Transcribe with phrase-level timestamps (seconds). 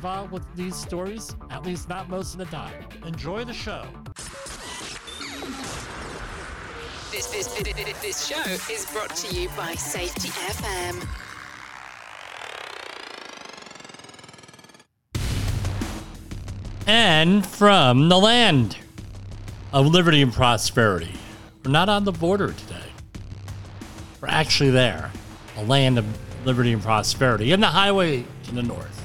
[0.00, 2.72] involved with these stories, at least not most of the time.
[3.04, 3.84] Enjoy the show.
[7.12, 11.06] This, this, this, this show is brought to you by Safety FM.
[16.86, 18.78] And from the land
[19.70, 21.12] of liberty and prosperity.
[21.62, 22.88] We're not on the border today.
[24.22, 25.12] We're actually there.
[25.58, 26.06] A land of
[26.46, 27.52] liberty and prosperity.
[27.52, 28.99] And the highway to the north.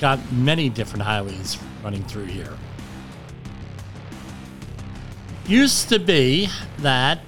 [0.00, 2.52] Got many different highways running through here.
[5.46, 7.20] Used to be that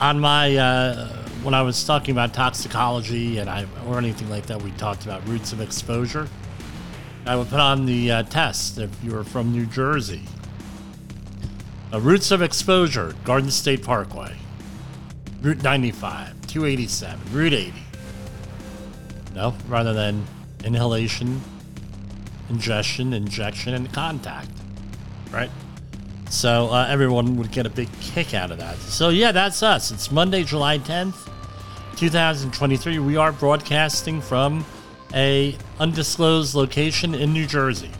[0.00, 1.08] on my uh,
[1.42, 5.26] when I was talking about toxicology and I or anything like that, we talked about
[5.28, 6.28] routes of exposure.
[7.24, 10.22] I would put on the uh, test if you were from New Jersey.
[11.92, 14.34] Uh, routes of exposure: Garden State Parkway,
[15.40, 17.72] Route 95, 287, Route 80.
[19.34, 20.26] No, rather than
[20.64, 21.40] inhalation,
[22.50, 24.50] ingestion, injection, and contact.
[25.30, 25.50] Right?
[26.28, 28.76] So uh, everyone would get a big kick out of that.
[28.76, 29.90] So yeah, that's us.
[29.90, 31.28] It's Monday, July 10th,
[31.96, 32.98] 2023.
[32.98, 34.64] We are broadcasting from
[35.14, 37.90] a undisclosed location in New Jersey.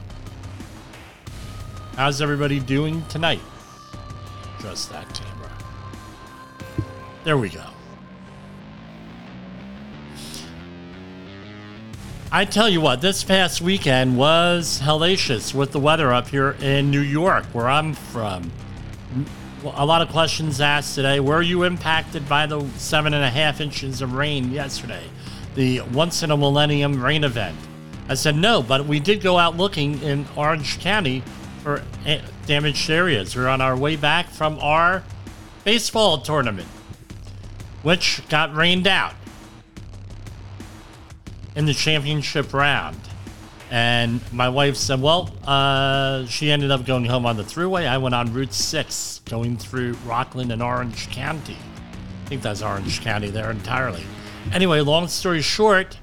[1.97, 3.41] How's everybody doing tonight?
[4.59, 5.51] Adjust that camera.
[7.25, 7.65] There we go.
[12.35, 16.91] I tell you what, this past weekend was hellacious with the weather up here in
[16.91, 18.51] New York, where I'm from.
[19.67, 21.21] A lot of questions asked today.
[21.21, 25.03] Were you impacted by the seven and a half inches of rain yesterday?
[25.57, 27.59] The once in a millennium rain event?
[28.09, 31.23] I said no, but we did go out looking in Orange County
[31.63, 33.37] for eh, damaged areas.
[33.37, 35.05] We we're on our way back from our
[35.65, 36.69] baseball tournament,
[37.83, 39.13] which got rained out
[41.57, 43.01] in the championship round.
[43.71, 47.89] And my wife said, well, uh, she ended up going home on the thruway.
[47.89, 51.57] I went on Route 6 going through Rockland and Orange County.
[52.25, 54.05] I think that's Orange County there entirely.
[54.53, 55.97] Anyway, long story short,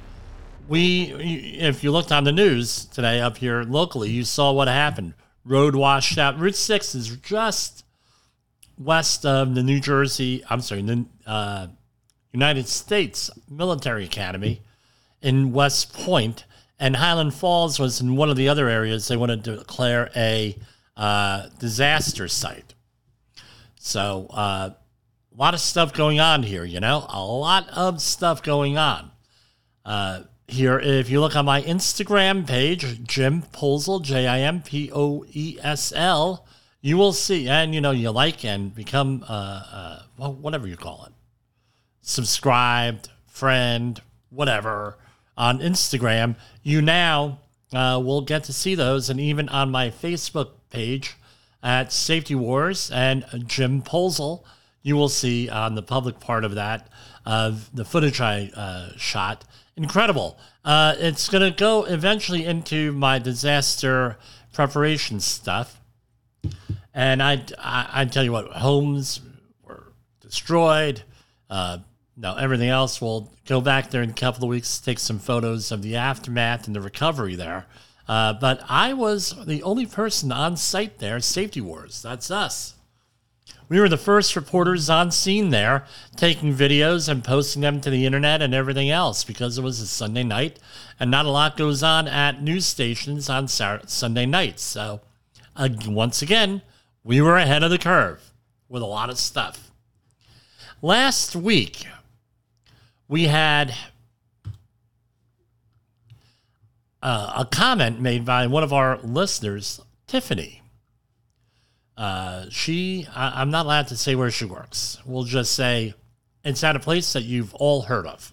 [0.67, 1.13] we,
[1.59, 5.13] if you looked on the news today up here locally, you saw what happened.
[5.45, 6.39] Road washed out.
[6.39, 7.85] Route 6 is just
[8.79, 11.67] west of the New Jersey, I'm sorry, the uh,
[12.31, 14.63] United States Military Academy
[15.21, 16.45] in West Point,
[16.79, 20.57] and Highland Falls was in one of the other areas they wanted to declare a
[20.95, 22.73] uh, disaster site.
[23.79, 24.71] So, uh,
[25.33, 29.11] a lot of stuff going on here, you know, a lot of stuff going on.
[29.85, 34.91] Uh, here, if you look on my Instagram page, Jim Poesl, J I M P
[34.93, 36.45] O E S L,
[36.81, 39.31] you will see, and you know, you like and become, uh,
[39.71, 41.13] uh, well, whatever you call it,
[42.01, 44.97] subscribed, friend, whatever
[45.39, 47.39] on Instagram, you now
[47.73, 49.09] uh, will get to see those.
[49.09, 51.15] And even on my Facebook page
[51.63, 54.43] at Safety Wars and Jim Poesl,
[54.83, 56.89] you will see on the public part of that
[57.25, 59.45] of the footage I uh, shot.
[59.75, 60.37] Incredible.
[60.65, 64.17] Uh, it's going to go eventually into my disaster
[64.51, 65.79] preparation stuff.
[66.93, 69.21] And I, I, I tell you what, homes
[69.63, 71.03] were destroyed,
[71.49, 71.79] uh,
[72.21, 75.71] now, everything else, we'll go back there in a couple of weeks, take some photos
[75.71, 77.65] of the aftermath and the recovery there.
[78.09, 82.01] Uh, but I was the only person on site there, Safety Wars.
[82.01, 82.73] That's us.
[83.69, 85.85] We were the first reporters on scene there,
[86.17, 89.87] taking videos and posting them to the internet and everything else because it was a
[89.87, 90.59] Sunday night
[90.99, 94.63] and not a lot goes on at news stations on Saturday, Sunday nights.
[94.63, 94.99] So,
[95.55, 96.63] uh, once again,
[97.01, 98.33] we were ahead of the curve
[98.67, 99.71] with a lot of stuff.
[100.81, 101.85] Last week,
[103.09, 103.73] we had
[107.01, 110.61] uh, a comment made by one of our listeners, Tiffany.
[111.97, 114.99] Uh, she, I, I'm not allowed to say where she works.
[115.05, 115.95] We'll just say
[116.45, 118.31] it's at a place that you've all heard of.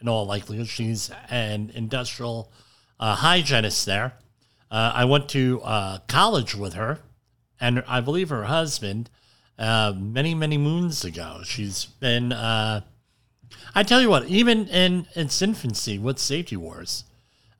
[0.00, 2.50] In all likelihood, she's an industrial
[2.98, 4.14] uh, hygienist there.
[4.70, 7.00] Uh, I went to uh, college with her,
[7.60, 9.10] and I believe her husband
[9.58, 11.40] uh, many, many moons ago.
[11.44, 12.32] She's been
[13.74, 17.04] I tell you what, even in its infancy with Safety Wars,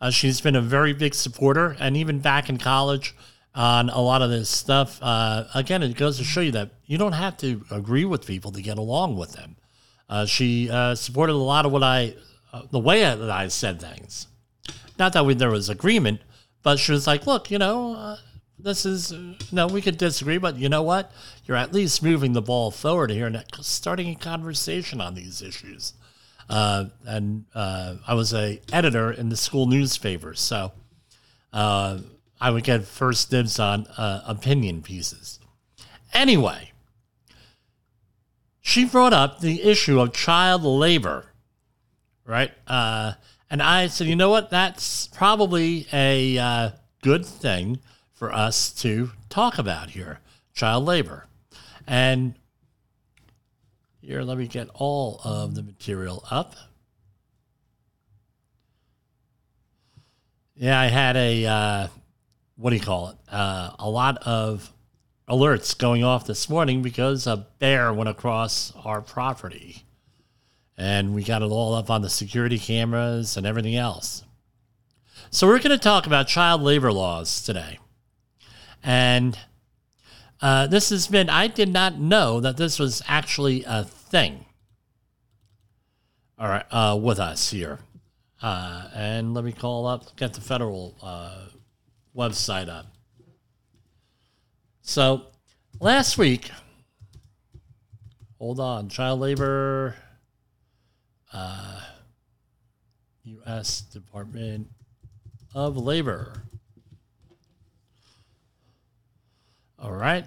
[0.02, 3.14] Uh, she's been a very big supporter, and even back in college
[3.54, 4.98] on a lot of this stuff.
[5.00, 8.50] Uh, again, it goes to show you that you don't have to agree with people
[8.50, 9.54] to get along with them.
[10.08, 12.16] Uh, she uh, supported a lot of what I,
[12.52, 14.26] uh, the way that I said things.
[14.98, 16.20] Not that we, there was agreement,
[16.64, 18.16] but she was like, look, you know, uh,
[18.58, 19.14] this is,
[19.52, 21.12] no, we could disagree, but you know what?
[21.46, 25.94] You're at least moving the ball forward here and starting a conversation on these issues.
[26.48, 30.72] Uh, and uh, I was a editor in the school newspaper, so
[31.52, 31.98] uh,
[32.40, 35.38] I would get first dibs on uh, opinion pieces.
[36.12, 36.72] Anyway,
[38.60, 41.26] she brought up the issue of child labor,
[42.26, 42.52] right?
[42.66, 43.14] Uh,
[43.50, 44.50] and I said, you know what?
[44.50, 46.70] That's probably a uh,
[47.02, 47.80] good thing
[48.12, 50.20] for us to talk about here
[50.54, 51.26] child labor.
[51.86, 52.34] And
[54.02, 56.56] here, let me get all of the material up.
[60.56, 61.88] Yeah, I had a, uh,
[62.56, 63.16] what do you call it?
[63.30, 64.72] Uh, a lot of
[65.28, 69.84] alerts going off this morning because a bear went across our property.
[70.76, 74.24] And we got it all up on the security cameras and everything else.
[75.30, 77.78] So, we're going to talk about child labor laws today.
[78.82, 79.38] And
[80.42, 84.44] uh, this has been, I did not know that this was actually a thing.
[86.36, 87.78] All right, uh, with us here.
[88.42, 91.44] Uh, and let me call up, get the federal uh,
[92.16, 92.86] website up.
[94.80, 95.26] So
[95.78, 96.50] last week,
[98.40, 99.94] hold on, child labor,
[103.24, 103.84] U.S.
[103.86, 104.66] Uh, Department
[105.54, 106.42] of Labor.
[109.82, 110.24] All right.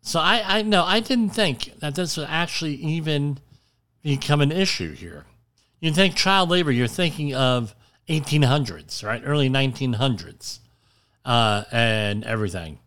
[0.00, 3.40] So I, I know I didn't think that this would actually even
[4.02, 5.24] become an issue here.
[5.80, 7.74] You think child labor, you're thinking of
[8.08, 9.20] 1800s, right?
[9.24, 10.60] Early 1900s,
[11.24, 12.78] uh, and everything.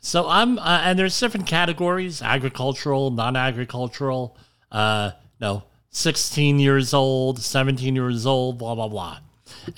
[0.00, 4.36] So I'm, uh, and there's different categories: agricultural, non-agricultural.
[4.70, 9.18] Uh, no, 16 years old, 17 years old, blah blah blah.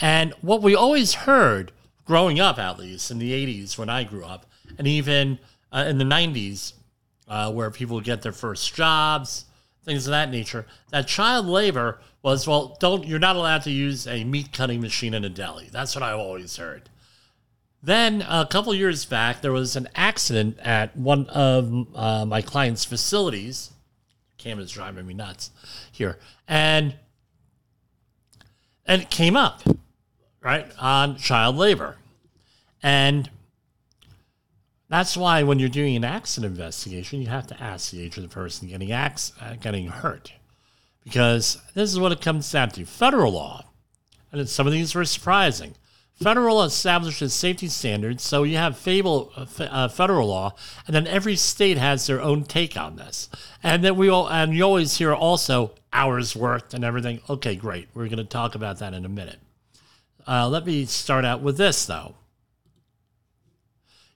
[0.01, 1.73] And what we always heard
[2.05, 4.47] growing up, at least in the 80s when I grew up,
[4.79, 5.39] and even
[5.73, 6.75] uh, in the 90s,
[7.29, 9.47] uh, where people get their first jobs,
[9.85, 14.07] things of that nature, that child labor was, well, don't, you're not allowed to use
[14.07, 15.69] a meat cutting machine in a deli.
[15.71, 16.89] That's what I've always heard.
[17.83, 22.85] Then a couple years back, there was an accident at one of uh, my client's
[22.85, 23.73] facilities.
[24.39, 25.51] Cam is driving me nuts
[25.93, 26.19] here.
[26.49, 26.95] And
[28.87, 29.63] and it came up
[30.45, 31.97] right, on child labor.
[32.83, 33.31] And
[34.89, 38.23] that's why when you're doing an accident investigation, you have to ask the age of
[38.23, 40.33] the person getting, ac- uh, getting hurt.
[41.03, 43.65] Because this is what it comes down to federal law.
[44.31, 45.75] And some of these were surprising.
[46.23, 50.55] Federal law establishes safety standards, so you have fable, uh, uh, federal law,
[50.87, 53.29] and then every state has their own take on this.
[53.65, 57.21] And then we all, and you always hear also hours worked and everything.
[57.29, 57.89] Okay, great.
[57.95, 59.41] We're going to talk about that in a minute.
[60.27, 62.15] Uh, let me start out with this, though.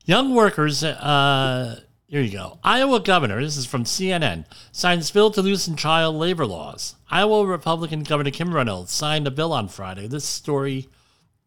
[0.05, 2.59] Young workers, uh, here you go.
[2.65, 6.95] Iowa governor, this is from CNN, signs bill to loosen child labor laws.
[7.11, 10.07] Iowa Republican Governor Kim Reynolds signed a bill on Friday.
[10.07, 10.89] This story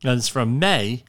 [0.04, 1.04] is from May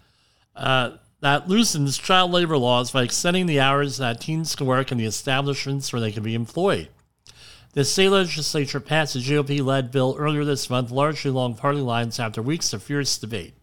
[0.57, 4.99] uh, that loosens child labor laws by extending the hours that teens can work in
[4.99, 6.89] the establishments where they can be employed.
[7.73, 12.21] The state legislature passed a GOP led bill earlier this month, largely along party lines
[12.21, 13.55] after weeks of fierce debate.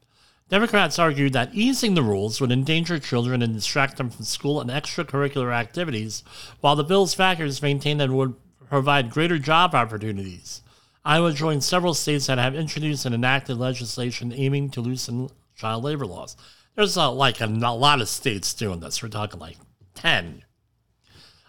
[0.49, 4.71] Democrats argued that easing the rules would endanger children and distract them from school and
[4.71, 6.23] extracurricular activities,
[6.59, 8.33] while the bill's backers maintained that it would
[8.67, 10.63] provide greater job opportunities.
[11.05, 16.07] Iowa joined several states that have introduced and enacted legislation aiming to loosen child labor
[16.07, 16.35] laws.
[16.75, 19.03] There's uh, like a, a, lot of states doing this.
[19.03, 19.57] We're talking like
[19.95, 20.43] 10.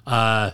[0.07, 0.51] Uh,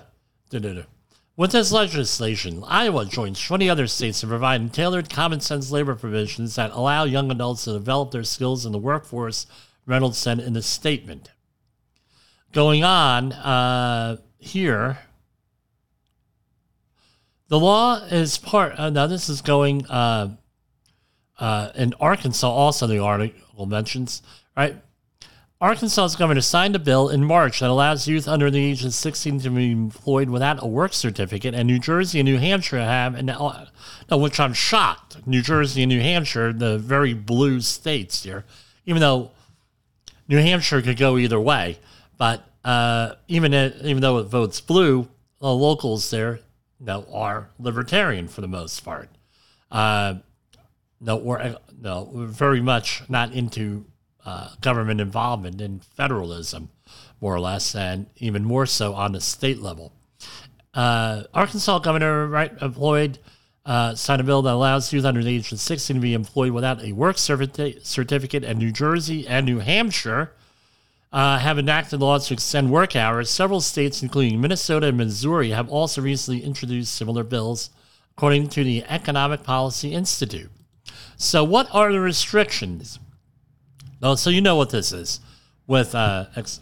[1.36, 6.54] with this legislation, Iowa joins 20 other states in providing tailored common sense labor provisions
[6.56, 9.46] that allow young adults to develop their skills in the workforce,
[9.84, 11.30] Reynolds said in a statement.
[12.52, 14.98] Going on uh, here,
[17.48, 20.36] the law is part, uh, now this is going uh,
[21.38, 24.22] uh in Arkansas, also the article mentions,
[24.56, 24.76] right?
[25.58, 29.40] Arkansas's governor signed a bill in March that allows youth under the age of 16
[29.40, 33.30] to be employed without a work certificate, and New Jersey and New Hampshire have, and
[33.30, 33.64] uh,
[34.10, 35.26] no, which I'm shocked.
[35.26, 38.44] New Jersey and New Hampshire, the very blue states here,
[38.84, 39.30] even though
[40.28, 41.78] New Hampshire could go either way,
[42.18, 45.08] but uh, even it, even though it votes blue,
[45.40, 46.40] the locals there,
[46.78, 49.08] you know, are libertarian for the most part.
[49.70, 50.16] Uh,
[51.00, 53.86] no, we're no, we're very much not into
[54.26, 56.68] uh, government involvement in federalism,
[57.20, 59.92] more or less, and even more so on the state level.
[60.74, 63.18] Uh, Arkansas Governor Wright employed
[63.64, 66.52] uh, signed a bill that allows youth under the age of 16 to be employed
[66.52, 70.32] without a work certificate, and New Jersey and New Hampshire
[71.12, 73.30] uh, have enacted laws to extend work hours.
[73.30, 77.70] Several states, including Minnesota and Missouri, have also recently introduced similar bills,
[78.16, 80.50] according to the Economic Policy Institute.
[81.16, 82.98] So, what are the restrictions?
[84.00, 85.20] Well, so you know what this is
[85.66, 86.60] with uh, ex-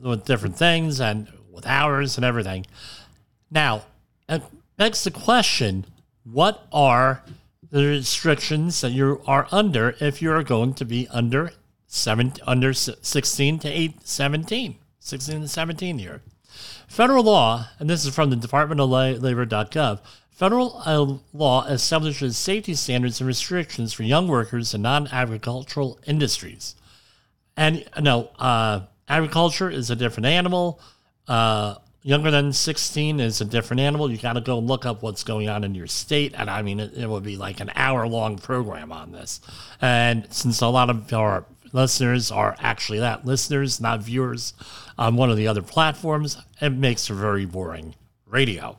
[0.00, 2.66] with different things and with hours and everything.
[3.50, 3.82] Now,
[4.28, 4.42] it
[4.76, 5.86] begs the question:
[6.24, 7.22] What are
[7.70, 11.52] the restrictions that you are under if you are going to be under
[11.86, 16.22] seven, under 16 to 8, 17, 16 to 17 year?
[16.86, 20.00] Federal law, and this is from the Department of Labor.gov,
[20.38, 26.76] Federal uh, law establishes safety standards and restrictions for young workers in non agricultural industries.
[27.56, 30.78] And no, uh, agriculture is a different animal.
[31.26, 34.08] Uh, younger than 16 is a different animal.
[34.08, 36.34] You got to go look up what's going on in your state.
[36.36, 39.40] And I mean, it, it would be like an hour long program on this.
[39.80, 44.54] And since a lot of our listeners are actually that listeners, not viewers
[44.96, 48.78] on one of the other platforms, it makes for very boring radio.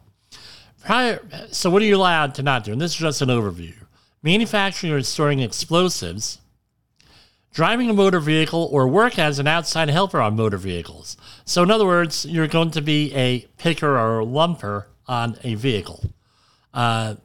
[0.84, 1.22] Prior,
[1.52, 2.72] so what are you allowed to not do?
[2.72, 3.74] And this is just an overview.
[4.22, 6.40] Manufacturing or storing explosives,
[7.54, 11.16] driving a motor vehicle, or work as an outside helper on motor vehicles.
[11.46, 15.56] So, in other words, you're going to be a picker or a lumper on a
[15.56, 16.04] vehicle.
[16.74, 17.16] Uh,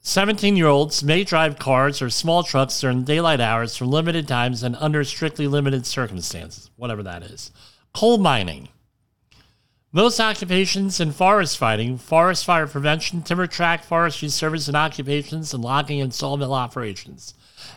[0.00, 4.62] 17 year olds may drive cars or small trucks during daylight hours for limited times
[4.62, 7.50] and under strictly limited circumstances, whatever that is.
[7.92, 8.68] Coal mining.
[9.92, 15.62] Most occupations in forest fighting, forest fire prevention, timber tract forestry service and occupations, and
[15.62, 17.34] logging and sawmill operations.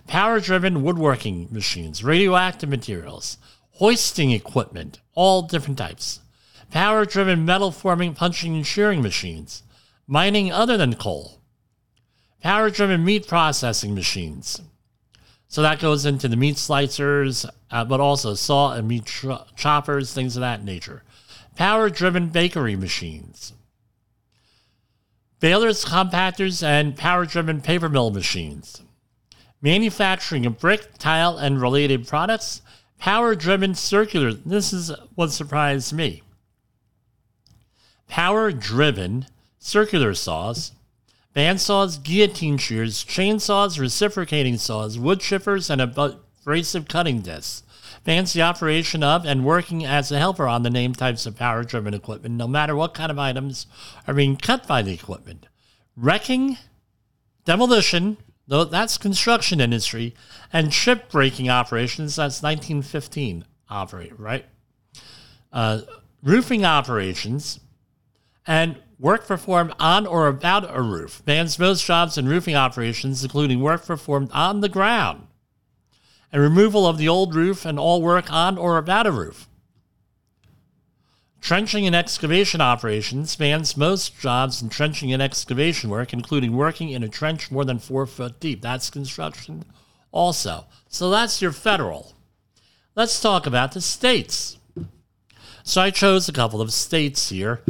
[0.08, 3.38] Power driven woodworking machines, radioactive materials,
[3.74, 6.20] hoisting equipment, all different types.
[6.72, 9.62] Power driven metal forming, punching, and shearing machines.
[10.08, 11.40] Mining other than coal.
[12.42, 14.60] Power driven meat processing machines.
[15.48, 19.06] So that goes into the meat slicers, uh, but also saw and meat
[19.56, 21.04] choppers, things of that nature
[21.60, 23.52] power driven bakery machines,
[25.42, 28.82] balers, compactors, and power driven paper mill machines,
[29.62, 32.62] manufacturing of brick, tile, and related products,
[32.98, 34.32] power driven circular.
[34.32, 36.24] This is what surprised me.
[38.08, 39.26] Power driven
[39.58, 40.72] circular saws,
[41.36, 47.64] bandsaws, guillotine shears, chainsaws, reciprocating saws, wood chippers, and abrasive cutting discs
[48.10, 51.94] fancy operation of and working as a helper on the name types of power driven
[51.94, 53.68] equipment, no matter what kind of items
[54.08, 55.46] are being cut by the equipment.
[55.96, 56.58] Wrecking,
[57.46, 60.16] demolition, though that's construction industry,
[60.52, 64.46] and ship breaking operations, that's 1915 operate, right?
[65.54, 65.82] Uh,
[66.24, 67.60] roofing operations,
[68.48, 71.22] and work performed on or about a roof.
[71.26, 75.28] Bans most jobs and roofing operations, including work performed on the ground
[76.32, 79.48] and removal of the old roof and all work on or about a roof.
[81.42, 87.02] Trenching and excavation operations spans most jobs in trenching and excavation work, including working in
[87.02, 88.62] a trench more than four foot deep.
[88.62, 89.64] That's construction
[90.12, 90.66] also.
[90.90, 92.14] So that's your federal.
[92.96, 94.58] Let's talk about the states.
[95.64, 97.62] So I chose a couple of states here,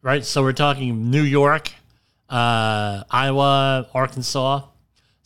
[0.00, 0.24] right?
[0.24, 1.72] So we're talking New York,
[2.30, 4.62] uh, Iowa, Arkansas,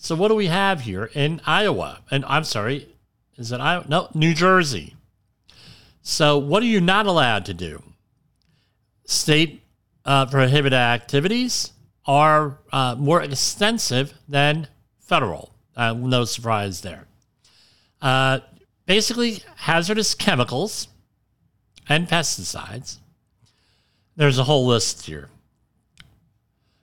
[0.03, 2.01] so what do we have here in Iowa?
[2.11, 2.89] And I'm sorry,
[3.37, 3.85] is it Iowa?
[3.89, 4.97] No, New Jersey.
[6.03, 7.85] So what are you not allowed to do?
[9.05, 9.63] State
[10.05, 11.71] uh, prohibited activities
[12.05, 14.67] are uh, more extensive than
[14.99, 15.55] federal.
[15.77, 17.07] Uh, no surprise there.
[18.01, 18.41] Uh,
[18.87, 20.89] basically, hazardous chemicals
[21.89, 22.99] and pesticides.
[24.17, 25.29] There's a whole list here.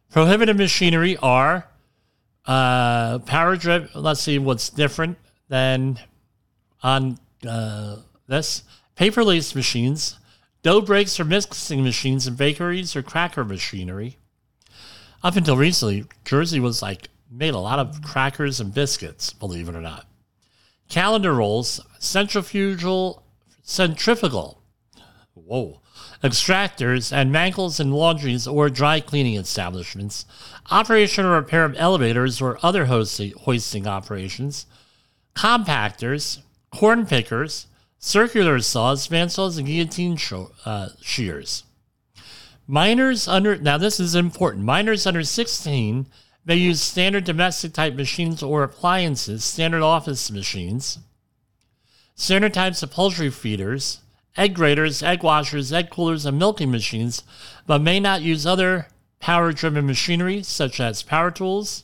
[0.09, 1.67] Prohibited machinery are
[2.49, 3.89] uh, power driven.
[3.93, 5.99] Let's see what's different than
[6.81, 8.63] on uh, this
[8.95, 10.17] paper lace machines,
[10.63, 14.17] dough brakes or mixing machines in bakeries or cracker machinery.
[15.23, 19.75] Up until recently, Jersey was like made a lot of crackers and biscuits, believe it
[19.75, 20.07] or not.
[20.89, 23.21] Calender rolls, centrifugal,
[23.61, 24.63] centrifugal,
[25.35, 25.78] whoa,
[26.23, 30.25] extractors, and mangles in laundries or dry cleaning establishments,
[30.69, 34.65] operation or repair of elevators or other hoisting operations,
[35.35, 36.39] compactors,
[36.71, 37.67] corn pickers,
[37.99, 40.17] circular saws, fan bandsaws, and guillotine
[40.65, 41.63] uh, shears.
[42.67, 46.05] Minors under, now this is important, minors under 16
[46.45, 50.99] may use standard domestic type machines or appliances, standard office machines,
[52.15, 53.99] standard types of poultry feeders,
[54.37, 57.23] egg graders, egg washers, egg coolers, and milking machines,
[57.65, 58.87] but may not use other
[59.19, 61.83] power driven machinery such as power tools,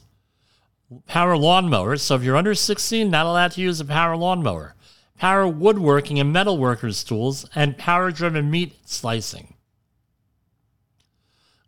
[1.08, 2.02] power lawnmowers.
[2.02, 4.76] So if you're under 16, not allowed to use a power lawnmower,
[5.18, 9.54] power woodworking and metalworkers tools, and power driven meat slicing.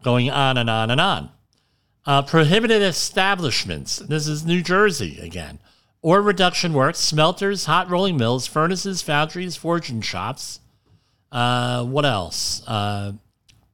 [0.03, 1.31] Going on and on and on.
[2.05, 3.97] Uh, prohibited establishments.
[3.97, 5.59] This is New Jersey again.
[6.01, 10.61] Ore reduction works, smelters, hot rolling mills, furnaces, foundries, forging shops.
[11.31, 12.63] Uh, what else?
[12.67, 13.13] Uh,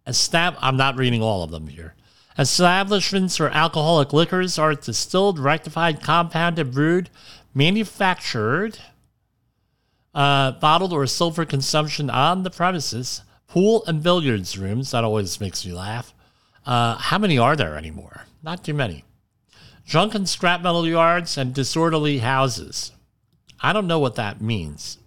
[0.07, 1.95] estab- I'm not reading all of them here.
[2.37, 7.09] Establishments for alcoholic liquors are distilled, rectified, compounded, brewed,
[7.53, 8.79] manufactured,
[10.15, 13.21] uh, bottled, or sold for consumption on the premises.
[13.47, 14.91] Pool and billiards rooms.
[14.91, 16.13] That always makes me laugh.
[16.65, 18.25] Uh, how many are there anymore?
[18.41, 19.03] Not too many.
[19.85, 22.91] Drunken scrap metal yards and disorderly houses.
[23.59, 24.97] I don't know what that means.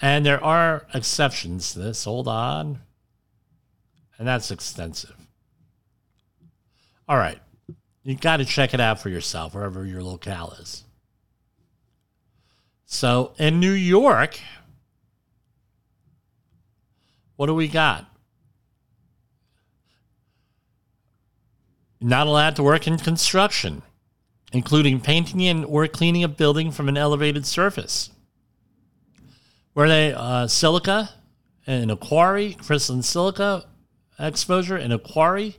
[0.00, 2.04] And there are exceptions to this.
[2.04, 2.80] Hold on.
[4.18, 5.16] And that's extensive.
[7.08, 7.38] All right.
[8.02, 10.84] You got to check it out for yourself, wherever your locale is.
[12.86, 14.40] So in New York,
[17.36, 18.06] what do we got?
[22.00, 23.82] Not allowed to work in construction,
[24.52, 28.10] including painting and or cleaning a building from an elevated surface.
[29.72, 31.10] Where they uh, silica
[31.66, 33.66] in a quarry, crystalline silica
[34.18, 35.56] exposure in a quarry,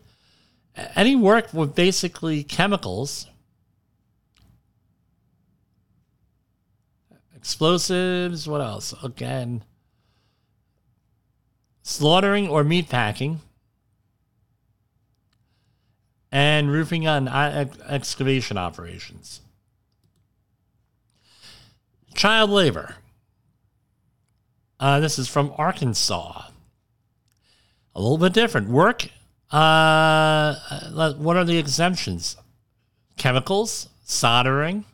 [0.95, 3.27] any work with basically chemicals,
[7.35, 8.93] explosives, what else?
[9.03, 9.63] Again,
[11.81, 13.41] slaughtering or meat packing,
[16.31, 19.41] and roofing on excavation operations.
[22.13, 22.95] Child labor.
[24.81, 26.46] Uh, this is from Arkansas.
[27.94, 28.67] A little bit different.
[28.67, 29.09] Work.
[29.51, 30.55] Uh,
[31.17, 32.35] what are the exemptions?
[33.15, 34.85] Chemicals, soldering,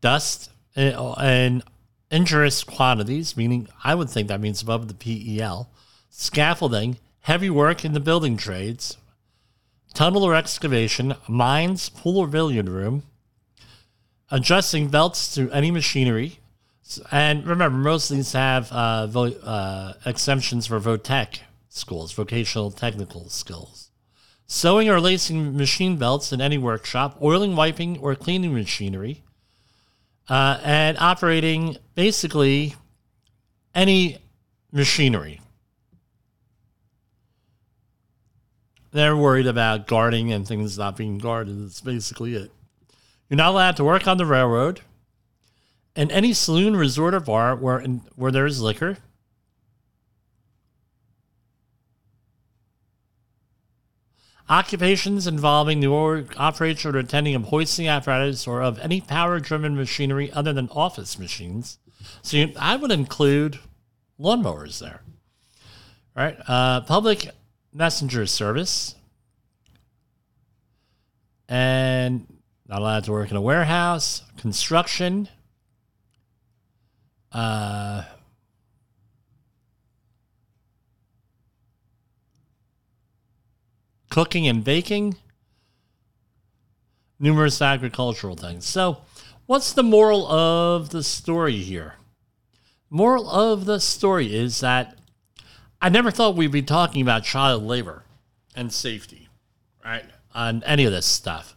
[0.00, 1.64] dust, uh, and
[2.12, 5.68] injurious quantities, meaning I would think that means above the PEL,
[6.10, 8.98] scaffolding, heavy work in the building trades,
[9.94, 13.02] tunnel or excavation, mines, pool or billiard room,
[14.30, 16.38] adjusting belts to any machinery.
[17.10, 23.28] And remember, most of these have uh, vo- uh, exemptions for VOTEC schools, vocational technical
[23.28, 23.90] skills.
[24.46, 29.22] Sewing or lacing machine belts in any workshop, oiling, wiping, or cleaning machinery,
[30.28, 32.74] uh, and operating basically
[33.74, 34.18] any
[34.70, 35.40] machinery.
[38.92, 41.64] They're worried about guarding and things not being guarded.
[41.64, 42.52] That's basically it.
[43.28, 44.82] You're not allowed to work on the railroad.
[45.96, 47.80] In any saloon, resort, or bar where,
[48.16, 48.98] where there is liquor,
[54.48, 55.88] occupations involving the
[56.36, 61.18] operation or attending of hoisting apparatus or of any power driven machinery other than office
[61.18, 61.78] machines.
[62.22, 63.58] So you, I would include
[64.20, 65.02] lawnmowers there.
[66.14, 66.36] Right?
[66.46, 67.30] Uh, public
[67.72, 68.94] messenger service
[71.48, 72.26] and
[72.68, 75.28] not allowed to work in a warehouse, construction,
[77.34, 78.04] uh,
[84.08, 85.16] cooking and baking,
[87.18, 88.64] numerous agricultural things.
[88.64, 88.98] So,
[89.46, 91.94] what's the moral of the story here?
[92.88, 94.96] Moral of the story is that
[95.82, 98.04] I never thought we'd be talking about child labor
[98.54, 99.28] and safety,
[99.84, 100.04] right?
[100.32, 101.56] On any of this stuff.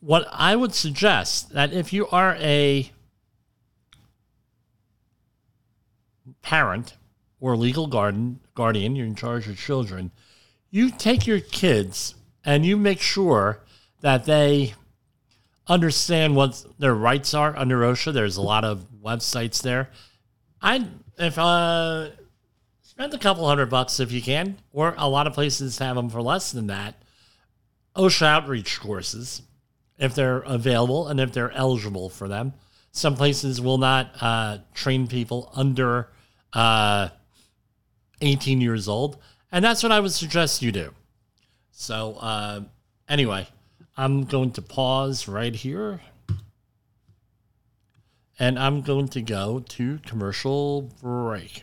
[0.00, 2.90] What I would suggest that if you are a
[6.50, 6.96] parent
[7.38, 10.10] or legal guardian, guardian, you're in charge of children,
[10.68, 13.60] you take your kids and you make sure
[14.00, 14.74] that they
[15.68, 18.12] understand what their rights are under OSHA.
[18.12, 19.90] There's a lot of websites there.
[20.60, 22.08] I if uh
[22.82, 26.10] spend a couple hundred bucks if you can, or a lot of places have them
[26.10, 27.00] for less than that.
[27.94, 29.42] OSHA outreach courses,
[29.98, 32.54] if they're available and if they're eligible for them.
[32.90, 36.08] Some places will not uh, train people under
[36.52, 37.08] uh,
[38.20, 39.18] 18 years old,
[39.52, 40.92] and that's what I would suggest you do.
[41.70, 42.62] So, uh,
[43.08, 43.48] anyway,
[43.96, 46.00] I'm going to pause right here.
[48.38, 51.62] And I'm going to go to commercial break.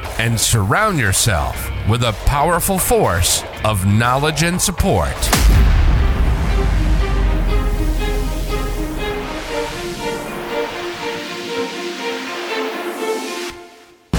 [0.19, 5.15] and surround yourself with a powerful force of knowledge and support.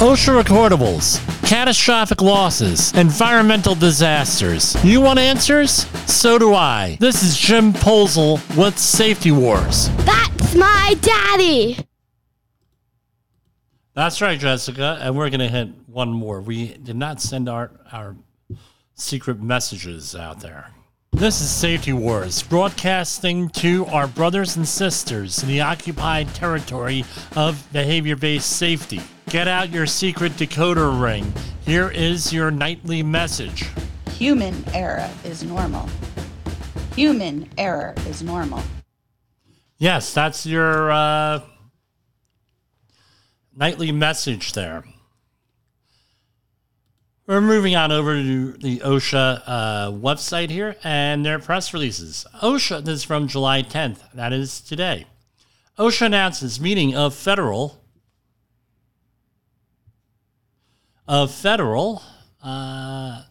[0.03, 4.77] OSHA recordables, catastrophic losses, environmental disasters.
[4.85, 5.87] You want answers?
[6.11, 6.97] So do I.
[6.99, 9.89] This is Jim Poesl with Safety Wars.
[9.99, 11.79] That's my daddy.
[13.95, 14.99] That's right, Jessica.
[15.03, 16.41] And we're going to hit one more.
[16.41, 18.17] We did not send our, our
[18.95, 20.71] secret messages out there.
[21.13, 27.05] This is Safety Wars, broadcasting to our brothers and sisters in the occupied territory
[27.37, 29.01] of behavior based safety.
[29.29, 31.31] Get out your secret decoder ring.
[31.67, 33.67] Here is your nightly message.
[34.13, 35.87] Human error is normal.
[36.97, 38.63] Human error is normal.
[39.77, 41.41] Yes, that's your uh,
[43.57, 44.85] nightly message there.
[47.27, 52.27] We're moving on over to the OSHA uh, website here and their press releases.
[52.43, 55.07] OSHA, this is from July 10th, that is today.
[55.79, 57.79] OSHA announces meeting of federal
[61.09, 62.03] of federal
[62.43, 63.23] uh,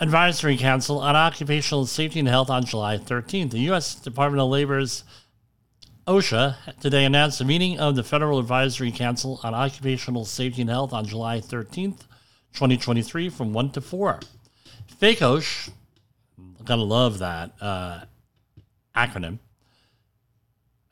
[0.00, 3.50] advisory council on occupational safety and health on July 13th.
[3.50, 3.94] The U.S.
[3.94, 5.04] Department of Labor's
[6.06, 10.92] OSHA today announced a meeting of the Federal Advisory Council on Occupational Safety and Health
[10.92, 12.02] on July 13th,
[12.52, 14.20] 2023, from 1 to 4.
[15.00, 15.70] FACOSH,
[16.64, 18.02] gotta love that uh,
[18.94, 19.40] acronym,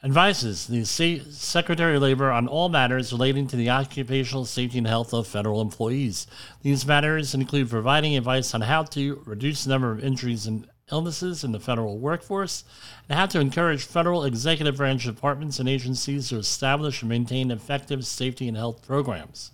[0.03, 5.14] advises the Secretary of Labor on all matters relating to the occupational safety and health
[5.14, 6.27] of federal employees.
[6.62, 11.44] These matters include providing advice on how to reduce the number of injuries and illnesses
[11.44, 12.64] in the federal workforce
[13.09, 18.07] and how to encourage federal executive branch departments and agencies to establish and maintain effective
[18.07, 19.53] safety and health programs.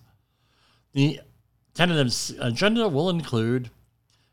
[0.93, 1.21] The
[1.75, 3.71] tentative agenda will include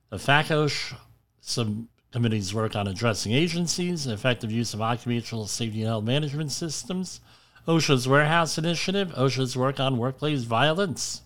[0.10, 0.96] the FACOSH
[1.42, 7.20] sub committee's work on addressing agencies, effective use of occupational safety and health management systems,
[7.68, 11.22] OSHA's warehouse initiative, OSHA's work on workplace violence.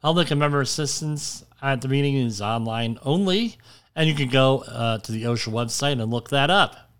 [0.00, 3.56] Public and member assistance at the meeting is online only,
[3.94, 6.90] and you can go uh, to the OSHA website and look that up.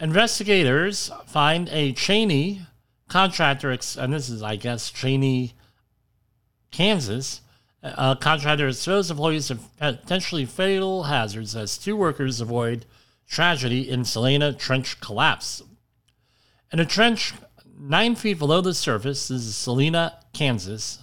[0.00, 2.62] Investigators find a Cheney
[3.08, 5.54] contractor, and this is, I guess, Cheney,
[6.70, 7.40] Kansas,
[7.82, 12.86] a contractor exposed employees to potentially fatal hazards as two workers avoid
[13.28, 15.62] tragedy in Salina trench collapse.
[16.72, 17.34] In a trench
[17.78, 20.98] nine feet below the surface, this is Salina, Kansas,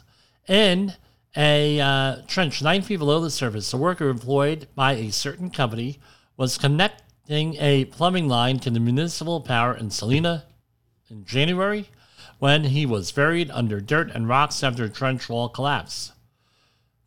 [0.48, 0.94] in
[1.36, 6.00] a uh, trench nine feet below the surface, a worker employed by a certain company
[6.38, 10.46] was connecting a plumbing line to the municipal power in Salina
[11.10, 11.90] in January
[12.40, 16.12] when he was buried under dirt and rocks after a trench wall collapse.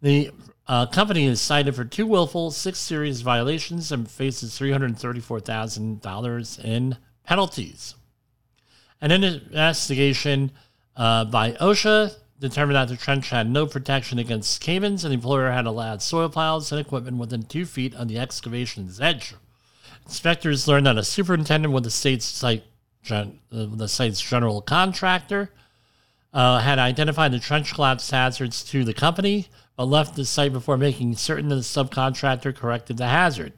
[0.01, 0.31] The
[0.67, 7.95] uh, company is cited for two willful, six serious violations and faces $334,000 in penalties.
[9.01, 10.51] An investigation
[10.97, 15.51] uh, by OSHA determined that the trench had no protection against cave-ins and the employer
[15.51, 19.35] had allowed soil piles and equipment within two feet of the excavation's edge.
[20.07, 22.65] Inspectors learned that a superintendent with the state's site,
[23.03, 25.51] gen, uh, the site's general contractor
[26.33, 30.77] uh, had identified the trench collapse hazards to the company, but left the site before
[30.77, 33.53] making certain that the subcontractor corrected the hazard.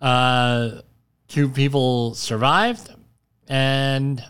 [0.00, 0.82] Uh,
[1.28, 2.90] two people survived,
[3.48, 4.22] and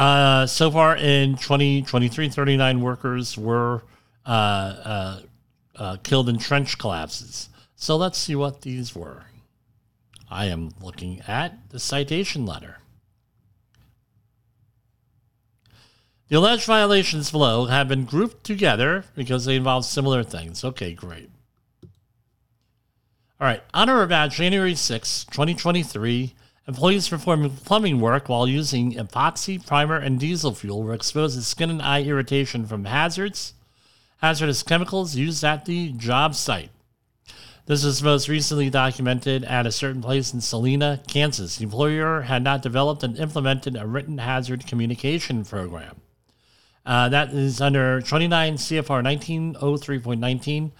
[0.00, 3.82] uh, so far in 2023, 39 workers were
[4.24, 5.20] uh, uh,
[5.76, 7.50] uh, killed in trench collapses.
[7.76, 9.24] So let's see what these were.
[10.30, 12.78] I am looking at the citation letter.
[16.28, 20.64] The alleged violations below have been grouped together because they involve similar things.
[20.64, 21.28] Okay, great.
[23.38, 23.62] All right.
[23.74, 26.34] On or about January 6, 2023,
[26.66, 31.70] employees performing plumbing work while using epoxy, primer, and diesel fuel were exposed to skin
[31.70, 33.54] and eye irritation from hazards,
[34.18, 36.70] hazardous chemicals used at the job site.
[37.66, 41.56] This was most recently documented at a certain place in Salina, Kansas.
[41.56, 46.00] The employer had not developed and implemented a written hazard communication program.
[46.84, 49.04] Uh, that is under 29 CFR
[49.54, 50.72] 1903.19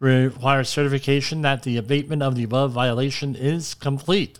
[0.00, 4.38] requires certification that the abatement of the above violation is complete.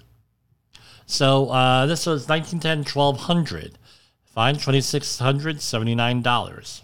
[1.08, 3.78] So uh, this was 1910 1200.
[4.26, 6.82] Fine $2,679.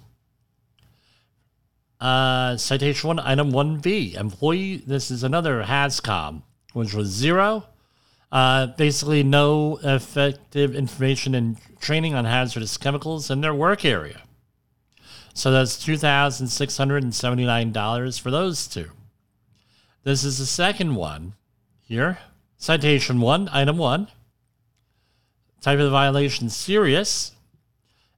[2.00, 4.14] Uh, citation one, item 1B.
[4.14, 6.40] Employee, this is another HAZCOM,
[6.72, 7.66] which was zero.
[8.32, 14.22] Uh, basically, no effective information and training on hazardous chemicals in their work area.
[15.34, 18.90] So that's $2,679 for those two.
[20.02, 21.34] This is the second one
[21.82, 22.20] here.
[22.56, 24.08] Citation one, item one.
[25.64, 27.32] Type of the violation serious.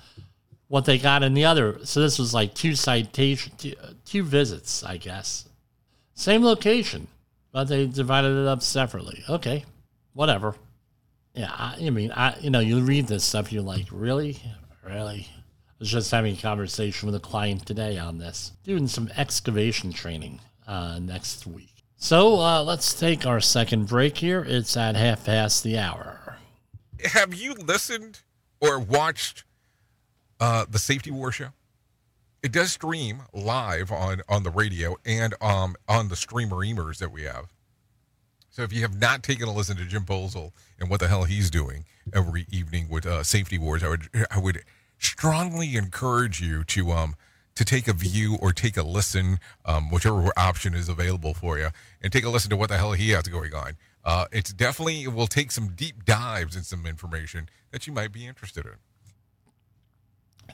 [0.68, 1.78] what they got in the other.
[1.84, 3.74] So this was like two citation, two,
[4.04, 5.48] two visits, I guess.
[6.14, 7.08] Same location,
[7.52, 9.22] but they divided it up separately.
[9.28, 9.64] Okay,
[10.12, 10.54] whatever.
[11.34, 14.40] Yeah, I, I mean, I you know, you read this stuff, you're like, really,
[14.84, 15.28] really.
[15.30, 19.92] I was just having a conversation with a client today on this, doing some excavation
[19.92, 21.84] training uh, next week.
[21.98, 24.44] So uh, let's take our second break here.
[24.46, 26.38] It's at half past the hour.
[27.04, 28.20] Have you listened
[28.60, 29.44] or watched
[30.40, 31.48] uh, the Safety War Show?
[32.42, 37.10] It does stream live on on the radio and um on the streamer emers that
[37.10, 37.46] we have.
[38.50, 41.24] So if you have not taken a listen to Jim Poesl and what the hell
[41.24, 44.62] he's doing every evening with uh, Safety Wars, I would I would
[44.98, 47.16] strongly encourage you to um
[47.56, 51.68] to take a view or take a listen, um, whichever option is available for you,
[52.02, 53.76] and take a listen to what the hell he has going on.
[54.04, 58.12] Uh, it's definitely it will take some deep dives and some information that you might
[58.12, 58.74] be interested in.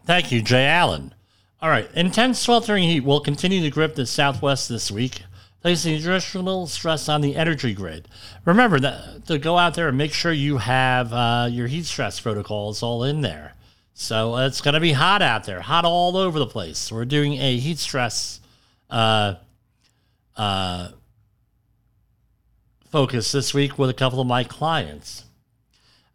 [0.04, 1.14] Thank you, Jay Allen.
[1.60, 5.22] All right, intense sweltering heat will continue to grip the Southwest this week,
[5.60, 8.08] placing additional stress on the energy grid.
[8.44, 12.18] Remember that to go out there and make sure you have uh, your heat stress
[12.18, 13.54] protocols all in there.
[13.94, 16.90] So it's going to be hot out there, hot all over the place.
[16.90, 18.40] We're doing a heat stress
[18.90, 19.34] uh,
[20.36, 20.88] uh,
[22.90, 25.24] focus this week with a couple of my clients.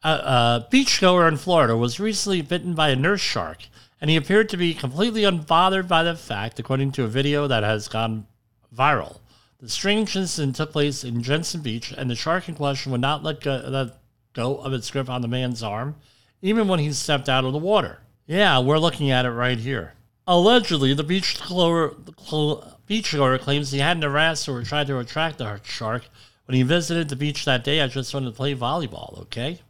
[0.04, 3.64] A, a beachgoer in Florida was recently bitten by a nurse shark,
[4.00, 7.64] and he appeared to be completely unbothered by the fact, according to a video that
[7.64, 8.28] has gone
[8.76, 9.18] viral.
[9.60, 13.24] The strange incident took place in Jensen Beach, and the shark in question would not
[13.24, 13.98] let go, let
[14.34, 15.96] go of its grip on the man's arm
[16.42, 18.00] even when he stepped out of the water.
[18.26, 19.94] Yeah, we're looking at it right here.
[20.28, 26.10] Allegedly, the beach beachgoer claims he hadn't harassed or tried to attract the shark
[26.46, 29.62] When he visited the beach that day, I just wanted to play volleyball, okay?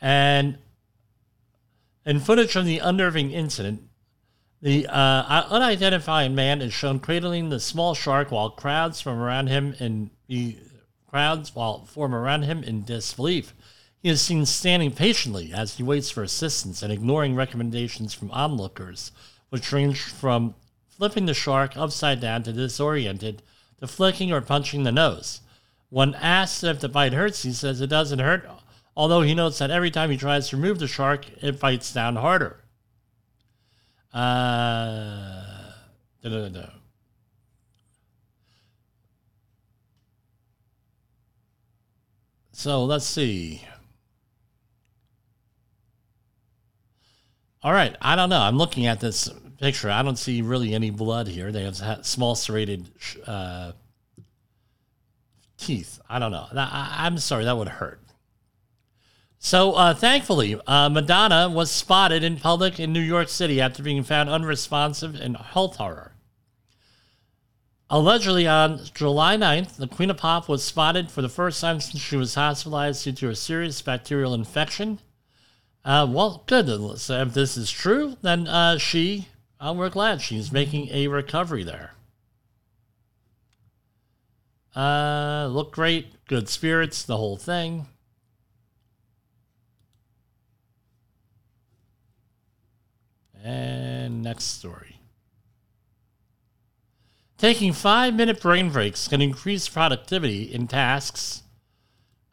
[0.00, 0.58] And
[2.06, 3.82] in footage from the unnerving incident,
[4.62, 9.74] the uh, unidentified man is shown cradling the small shark while crowds from around him
[9.78, 10.58] in the
[11.08, 13.54] crowds while form around him in disbelief.
[14.02, 19.12] He is seen standing patiently as he waits for assistance and ignoring recommendations from onlookers,
[19.50, 20.54] which range from
[20.88, 23.42] flipping the shark upside down to disoriented
[23.80, 25.40] to flicking or punching the nose.
[25.88, 28.48] When asked if the bite hurts, he says it doesn't hurt,
[28.96, 32.16] although he notes that every time he tries to remove the shark, it bites down
[32.16, 32.60] harder.
[34.12, 35.50] Uh,
[42.60, 43.64] So let's see.
[47.62, 48.40] All right, I don't know.
[48.40, 49.90] I'm looking at this picture.
[49.90, 51.52] I don't see really any blood here.
[51.52, 52.90] They have small serrated
[53.26, 53.72] uh,
[55.56, 56.00] teeth.
[56.06, 56.46] I don't know.
[56.54, 58.02] I, am sorry, that would hurt.
[59.42, 64.02] So, uh, thankfully, uh, Madonna was spotted in public in New York City after being
[64.02, 66.12] found unresponsive in health horror.
[67.88, 72.02] Allegedly, on July 9th, the Queen of Pop was spotted for the first time since
[72.02, 75.00] she was hospitalized due to a serious bacterial infection.
[75.86, 76.98] Uh, well, good.
[76.98, 81.64] So if this is true, then uh, she, uh, we're glad she's making a recovery
[81.64, 81.94] there.
[84.76, 87.86] Uh, look great, good spirits, the whole thing.
[93.42, 95.00] And next story.
[97.38, 101.42] Taking five minute brain breaks can increase productivity in tasks.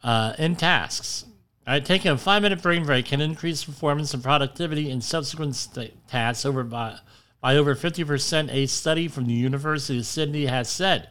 [0.02, 1.24] Uh, in tasks.
[1.66, 6.08] Right, taking a five minute brain break can increase performance and productivity in subsequent st-
[6.08, 6.98] tasks over by,
[7.40, 11.08] by over 50%, a study from the University of Sydney has said.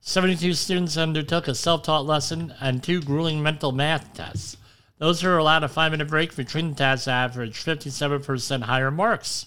[0.00, 4.56] 72 students undertook a self taught lesson and two grueling mental math tests.
[5.02, 9.46] Those who were allowed a five minute break between the tests averaged 57% higher marks.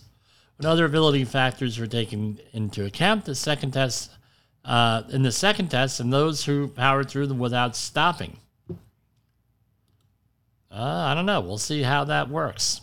[0.57, 4.11] When other ability factors were taken into account, the second test,
[4.65, 8.39] uh, in the second test, and those who powered through them without stopping.
[10.69, 11.39] Uh, I don't know.
[11.39, 12.81] We'll see how that works.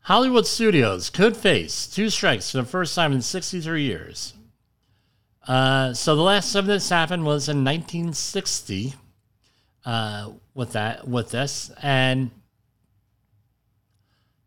[0.00, 4.34] Hollywood studios could face two strikes for the first time in 63 years.
[5.48, 8.92] Uh, so the last time this happened was in 1960
[9.86, 12.30] uh, with that with this, and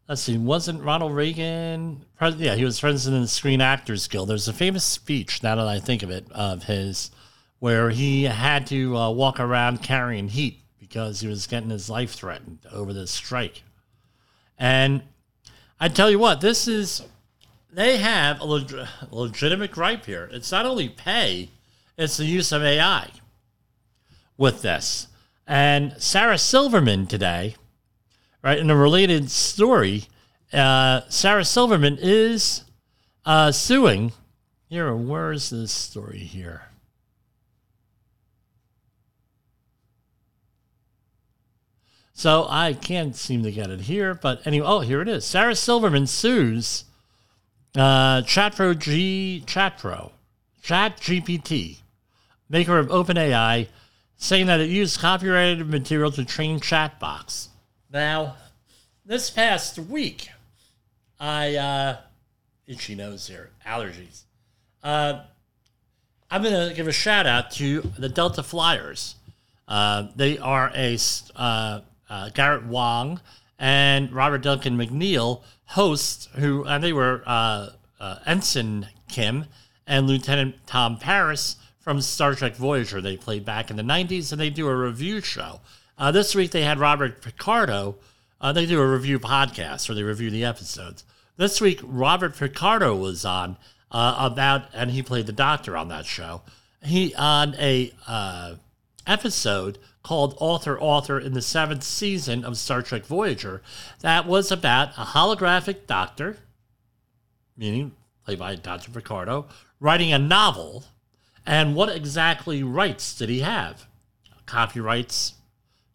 [0.08, 2.06] let's see, wasn't Ronald Reagan?
[2.16, 4.30] Pres- Yeah, he was president of the Screen Actors Guild.
[4.30, 7.10] There's a famous speech, now that I think of it, of his
[7.58, 12.12] where he had to uh, walk around carrying heat because he was getting his life
[12.14, 13.64] threatened over this strike.
[14.60, 15.02] And
[15.80, 17.02] I tell you what, this is
[17.72, 20.30] they have a, leg- legitimate gripe here.
[20.32, 21.50] It's not only pay,
[21.98, 23.10] it's the use of AI
[24.38, 25.08] with this.
[25.48, 27.56] And Sarah Silverman today,
[28.44, 30.06] right, in a related story,
[30.54, 32.64] uh, Sarah Silverman is
[33.26, 34.12] uh, suing.
[34.68, 36.64] Here, where is this story here?
[42.14, 45.26] So I can't seem to get it here, but anyway, oh, here it is.
[45.26, 46.86] Sarah Silverman sues
[47.76, 50.12] uh, ChatPro G ChatPro,
[50.62, 51.78] Chat GPT,
[52.50, 53.68] maker of OpenAI,
[54.18, 57.48] saying that it used copyrighted material to train chatbots.
[57.92, 58.36] Now,
[59.06, 60.30] this past week,
[61.20, 61.98] I uh,
[62.68, 64.24] itchy nose here, allergies.
[64.84, 65.22] Uh,
[66.30, 69.16] I'm to give a shout out to the Delta Flyers.
[69.68, 70.98] Uh, they are a
[71.36, 73.20] uh, uh, Garrett Wang
[73.60, 79.46] and Robert Duncan McNeill hosts who, and they were uh, uh, Ensign Kim
[79.88, 84.40] and Lieutenant Tom Paris from Star Trek Voyager they played back in the 90s, and
[84.40, 85.62] they do a review show.
[85.98, 87.96] Uh, this week they had Robert Picardo.
[88.40, 91.04] Uh, they do a review podcast where they review the episodes.
[91.38, 93.58] This week, Robert Picardo was on
[93.92, 96.42] uh, about, and he played the doctor on that show.
[96.84, 98.56] He on a uh,
[99.08, 103.62] episode called Author Author in the seventh season of Star Trek Voyager
[104.02, 106.37] that was about a holographic doctor,
[107.56, 107.93] meaning
[108.25, 108.91] played by Dr.
[108.91, 109.47] Picardo,
[109.79, 110.85] writing a novel
[111.45, 113.87] and what exactly rights did he have?
[114.45, 115.33] Copyrights,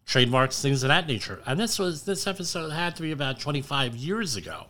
[0.05, 1.41] trademarks, things of that nature.
[1.45, 4.67] And this was this episode had to be about 25 years ago.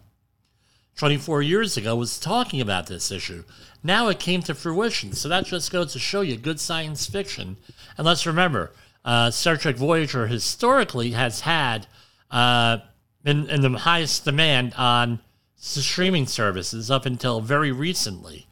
[0.98, 3.44] 24 years ago was talking about this issue.
[3.84, 5.14] Now it came to fruition.
[5.14, 7.58] So that just goes to show you good science fiction.
[7.98, 8.72] And let's remember,
[9.08, 11.88] uh, Star Trek Voyager historically has had
[12.30, 12.80] uh,
[13.24, 15.22] in, in the highest demand on
[15.56, 18.48] streaming services up until very recently,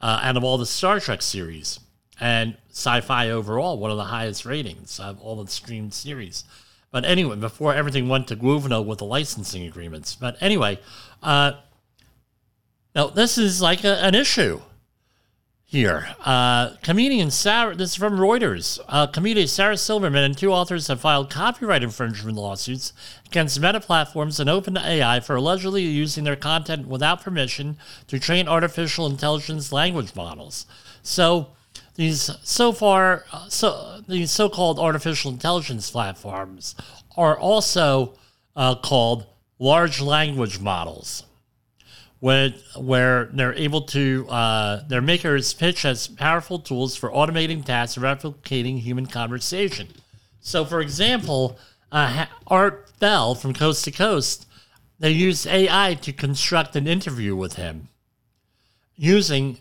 [0.00, 1.78] uh, out of all the Star Trek series
[2.18, 6.42] and sci-fi overall, one of the highest ratings of all the streamed series.
[6.90, 10.16] But anyway, before everything went to Grosvenor with the licensing agreements.
[10.16, 10.80] But anyway,
[11.22, 11.52] uh,
[12.96, 14.60] now this is like a, an issue
[15.70, 16.08] here.
[16.24, 18.80] Uh, comedian Sarah, this is from Reuters.
[18.88, 22.92] Uh, comedian Sarah Silverman and two authors have filed copyright infringement lawsuits
[23.26, 27.76] against Meta Platforms and OpenAI for allegedly using their content without permission
[28.08, 30.66] to train artificial intelligence language models.
[31.04, 31.52] So
[31.94, 36.74] these so far, uh, so these so-called artificial intelligence platforms
[37.16, 38.14] are also
[38.56, 39.24] uh, called
[39.60, 41.22] large language models
[42.20, 47.96] where, where they're able to, uh, their makers pitch as powerful tools for automating tasks
[47.96, 49.88] and replicating human conversation.
[50.40, 51.58] So, for example,
[51.90, 54.46] uh, Art Bell from Coast to Coast,
[54.98, 57.88] they used AI to construct an interview with him
[58.96, 59.56] using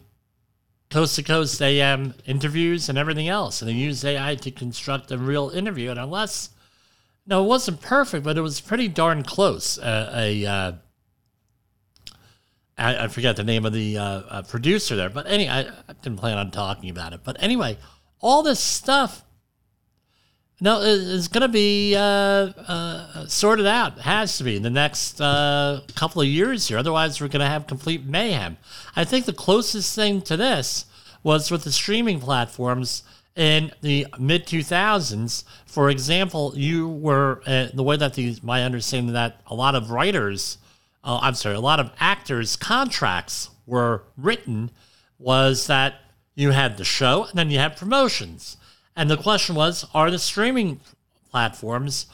[0.90, 3.62] Coast to Coast AM interviews and everything else.
[3.62, 5.92] And they used AI to construct a real interview.
[5.92, 6.50] And unless,
[7.26, 9.78] no, it wasn't perfect, but it was pretty darn close.
[9.78, 10.72] Uh, a, uh,
[12.80, 15.94] I, I forget the name of the uh, uh, producer there, but anyway, I, I,
[16.02, 17.22] didn't plan on talking about it.
[17.24, 17.78] But anyway,
[18.22, 19.24] all this stuff,
[20.62, 24.00] no, is going to be uh, uh, sorted out.
[24.00, 26.78] Has to be in the next uh, couple of years here.
[26.78, 28.58] Otherwise, we're going to have complete mayhem.
[28.96, 30.86] I think the closest thing to this
[31.24, 33.04] was with the streaming platforms
[33.36, 35.44] in the mid 2000s.
[35.66, 39.92] For example, you were uh, the way that these, my understanding that a lot of
[39.92, 40.58] writers
[41.10, 44.70] uh, I'm sorry, a lot of actors' contracts were written
[45.18, 45.96] was that
[46.36, 48.58] you had the show and then you had promotions.
[48.96, 50.82] And the question was, are the streaming
[51.32, 52.06] platforms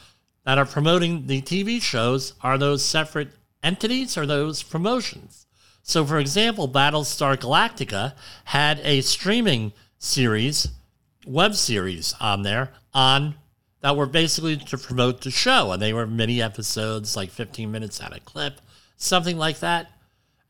[0.44, 3.28] that are promoting the TV shows, are those separate
[3.62, 5.46] entities or those promotions?
[5.82, 10.68] So, for example, Battlestar Galactica had a streaming series,
[11.26, 13.34] web series on there on
[13.82, 18.00] that were basically to promote the show, and they were mini episodes, like 15 minutes
[18.00, 18.58] at a clip
[18.96, 19.90] something like that.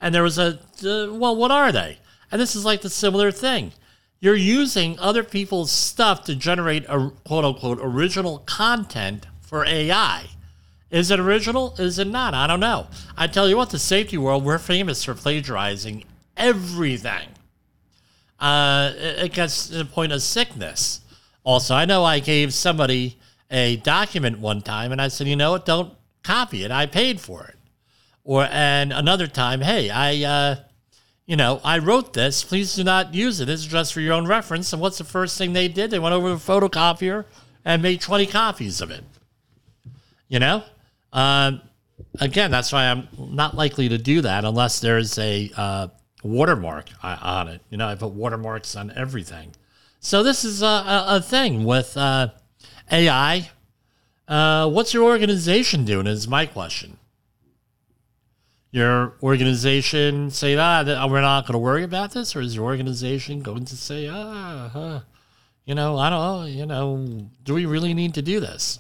[0.00, 1.98] And there was a, uh, well, what are they?
[2.30, 3.72] And this is like the similar thing.
[4.20, 10.26] You're using other people's stuff to generate a quote unquote original content for AI.
[10.90, 11.74] Is it original?
[11.78, 12.32] Is it not?
[12.34, 12.86] I don't know.
[13.16, 16.04] I tell you what, the safety world, we're famous for plagiarizing
[16.36, 17.28] everything.
[18.38, 21.00] Uh, it gets to the point of sickness.
[21.44, 23.18] Also, I know I gave somebody
[23.50, 25.92] a document one time and I said, you know what, don't
[26.22, 26.70] copy it.
[26.70, 27.55] I paid for it.
[28.26, 30.56] Or and another time, hey, I uh,
[31.26, 32.42] you know, I wrote this.
[32.42, 33.46] Please do not use it.
[33.46, 34.72] This is just for your own reference.
[34.72, 35.92] And what's the first thing they did?
[35.92, 37.24] They went over to the photocopier
[37.64, 39.04] and made 20 copies of it.
[40.28, 40.64] You know?
[41.12, 41.60] Um,
[42.20, 45.88] again, that's why I'm not likely to do that unless there's a uh,
[46.24, 47.60] watermark uh, on it.
[47.70, 49.52] You know, I put watermarks on everything.
[50.00, 52.30] So this is a, a, a thing with uh,
[52.90, 53.50] AI.
[54.26, 56.08] Uh, what's your organization doing?
[56.08, 56.98] Is my question
[58.76, 62.36] your organization say, ah, we're not going to worry about this?
[62.36, 65.00] Or is your organization going to say, ah, huh,
[65.64, 68.78] you know, I don't know, you know, do we really need to do this?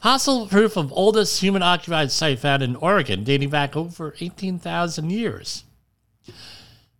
[0.00, 5.64] Possible proof of oldest human occupied site found in Oregon, dating back over 18,000 years.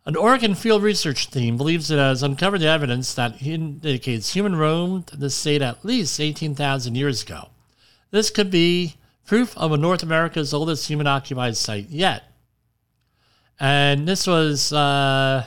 [0.04, 5.30] An Oregon field research team believes it has uncovered evidence that indicates human roamed the
[5.30, 7.48] state at least 18,000 years ago.
[8.10, 8.94] This could be
[9.26, 12.24] proof of a North America's oldest human occupied site yet.
[13.58, 15.44] And this was uh,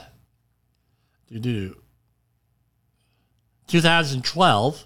[3.67, 4.85] 2012.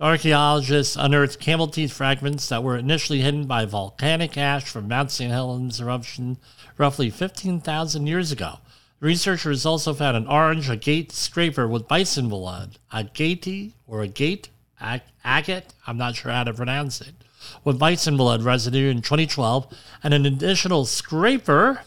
[0.00, 5.30] Archaeologists unearthed camel teeth fragments that were initially hidden by volcanic ash from Mount St.
[5.30, 6.38] Helens eruption
[6.76, 8.58] roughly 15,000 years ago.
[8.98, 14.48] Researchers also found an orange agate scraper with bison blood, agate or agate,
[14.80, 17.14] ag- agate, I'm not sure how to pronounce it,
[17.64, 19.66] with bison blood residue in 2012
[20.02, 21.82] and an additional scraper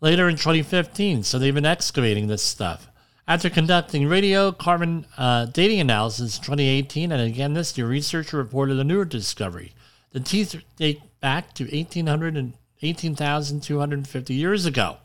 [0.00, 1.22] later in 2015.
[1.22, 2.88] So they've been excavating this stuff.
[3.26, 8.84] After conducting radiocarbon uh, dating analysis in 2018 and again this year, researcher reported a
[8.84, 9.74] newer discovery.
[10.12, 14.96] The teeth date back to 1800 and 18,250 years ago.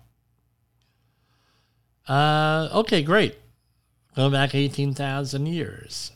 [2.08, 3.38] Uh, okay, great.
[4.16, 6.12] Going back 18,000 years.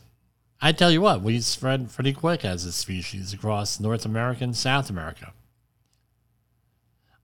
[0.60, 4.56] I tell you what, we spread pretty quick as a species across North America and
[4.56, 5.32] South America.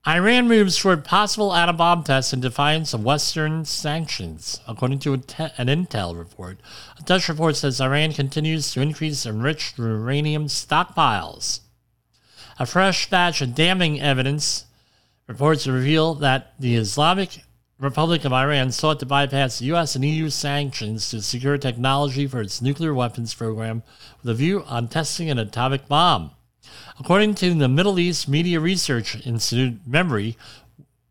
[0.07, 5.47] Iran moves toward possible atom bomb tests in defiance of Western sanctions, according to te-
[5.57, 6.59] an intel report.
[6.99, 11.61] A Dutch report says Iran continues to increase enriched uranium stockpiles.
[12.59, 14.65] A fresh batch of damning evidence
[15.27, 17.43] reports reveal that the Islamic
[17.77, 19.95] Republic of Iran sought to bypass U.S.
[19.95, 23.83] and EU sanctions to secure technology for its nuclear weapons program
[24.21, 26.31] with a view on testing an atomic bomb.
[26.97, 30.37] According to the Middle East Media Research Institute MEMRI,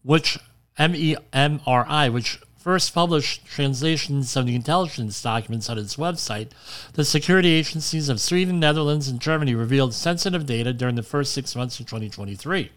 [0.02, 0.38] which
[0.78, 6.48] MEMRI, which first published translations of the intelligence documents on its website,
[6.94, 11.54] the security agencies of Sweden, Netherlands, and Germany revealed sensitive data during the first six
[11.54, 12.70] months of 2023.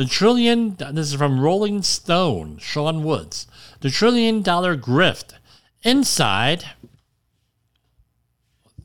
[0.00, 3.46] The trillion, this is from Rolling Stone, Sean Woods.
[3.80, 5.34] The trillion dollar grift
[5.82, 6.64] inside,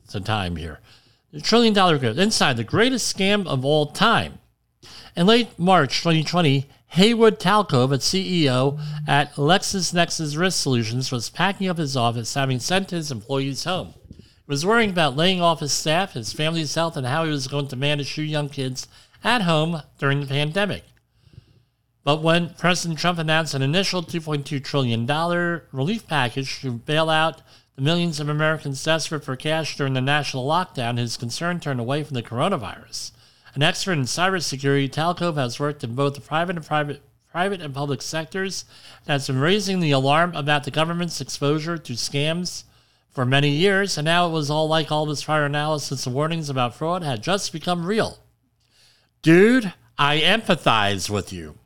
[0.04, 0.80] it's a time here.
[1.32, 4.40] The trillion dollar grift inside the greatest scam of all time.
[5.16, 11.78] In late March 2020, Haywood Talcove, a CEO at LexisNexis Risk Solutions, was packing up
[11.78, 13.94] his office, having sent his employees home.
[14.10, 17.48] He was worrying about laying off his staff, his family's health, and how he was
[17.48, 18.86] going to manage two young kids
[19.24, 20.84] at home during the pandemic.
[22.06, 25.04] But when President Trump announced an initial $2.2 trillion
[25.72, 27.42] relief package to bail out
[27.74, 32.04] the millions of Americans desperate for cash during the national lockdown, his concern turned away
[32.04, 33.10] from the coronavirus.
[33.56, 37.02] An expert in cybersecurity, Talcove has worked in both the private and private
[37.32, 38.64] private and public sectors
[39.04, 42.62] and has been raising the alarm about the government's exposure to scams
[43.10, 46.48] for many years, and now it was all like all this prior analysis and warnings
[46.48, 48.18] about fraud had just become real.
[49.22, 51.58] Dude, I empathize with you.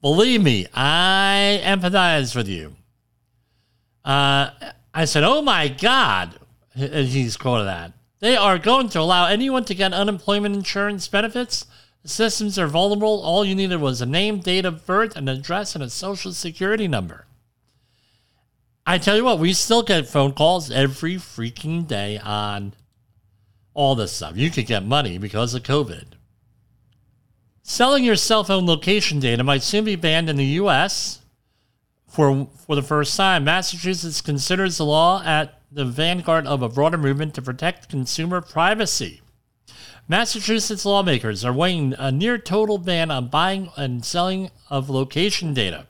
[0.00, 2.76] Believe me, I empathize with you.
[4.04, 4.50] Uh,
[4.94, 6.38] I said, Oh my God,
[6.74, 7.92] he's quoted that.
[8.20, 11.66] They are going to allow anyone to get unemployment insurance benefits.
[12.02, 13.20] The systems are vulnerable.
[13.22, 16.88] All you needed was a name, date of birth, an address, and a social security
[16.88, 17.26] number.
[18.86, 22.72] I tell you what, we still get phone calls every freaking day on
[23.74, 24.36] all this stuff.
[24.36, 26.17] You could get money because of COVID.
[27.70, 31.20] Selling your cell phone location data might soon be banned in the U.S.
[32.06, 33.44] for for the first time.
[33.44, 39.20] Massachusetts considers the law at the vanguard of a broader movement to protect consumer privacy.
[40.08, 45.86] Massachusetts lawmakers are weighing a near total ban on buying and selling of location data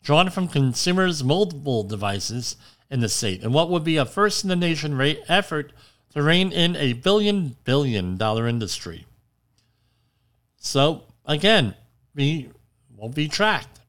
[0.00, 2.54] drawn from consumers' mobile devices
[2.88, 5.72] in the state, and what would be a first in the nation rate effort
[6.12, 9.06] to rein in a billion billion dollar industry.
[10.64, 11.74] So again,
[12.14, 12.48] we
[12.96, 13.80] won't be tracked,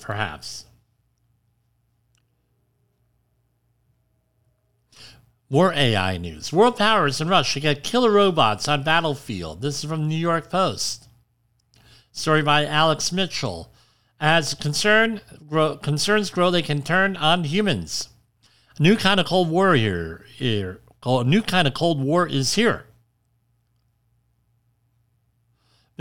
[0.00, 0.66] perhaps.
[5.50, 6.52] More AI news.
[6.52, 9.60] World powers and Russia get killer robots on battlefield.
[9.60, 11.08] This is from the New York Post.
[12.12, 13.72] Story by Alex Mitchell.
[14.20, 18.08] As concern grow, concerns grow, they can turn on humans.
[18.78, 20.24] A new kind of Cold War here.
[20.36, 20.80] here.
[21.04, 22.86] A new kind of Cold War is here.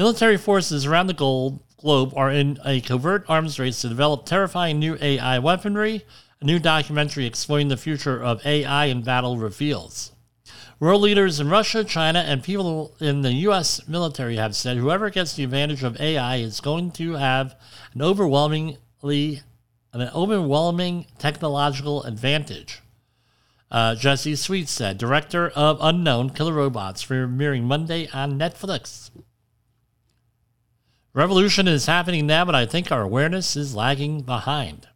[0.02, 4.98] Military forces around the globe are in a covert arms race to develop terrifying new
[5.00, 6.04] AI weaponry.
[6.40, 10.12] A new documentary exploring the future of AI in battle reveals.
[10.80, 13.88] World leaders in Russia, China, and people in the U.S.
[13.88, 17.56] military have said whoever gets the advantage of AI is going to have
[17.94, 19.42] an overwhelmingly
[19.94, 22.82] an overwhelming technological advantage.
[23.70, 29.12] Uh, Jesse Sweet said, director of Unknown Killer Robots, premiering Monday on Netflix.
[31.14, 34.88] Revolution is happening now, but I think our awareness is lagging behind.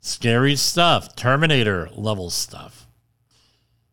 [0.00, 2.86] Scary stuff, Terminator level stuff.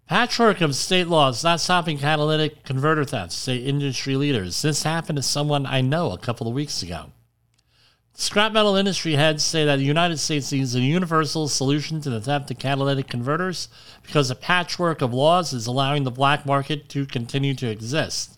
[0.08, 4.62] Patchwork of state laws not stopping catalytic converter thefts, say industry leaders.
[4.62, 7.08] This happened to someone I know a couple of weeks ago.
[8.14, 12.22] Scrap metal industry heads say that the United States needs a universal solution to the
[12.22, 13.68] theft of catalytic converters
[14.04, 18.35] because a patchwork of laws is allowing the black market to continue to exist.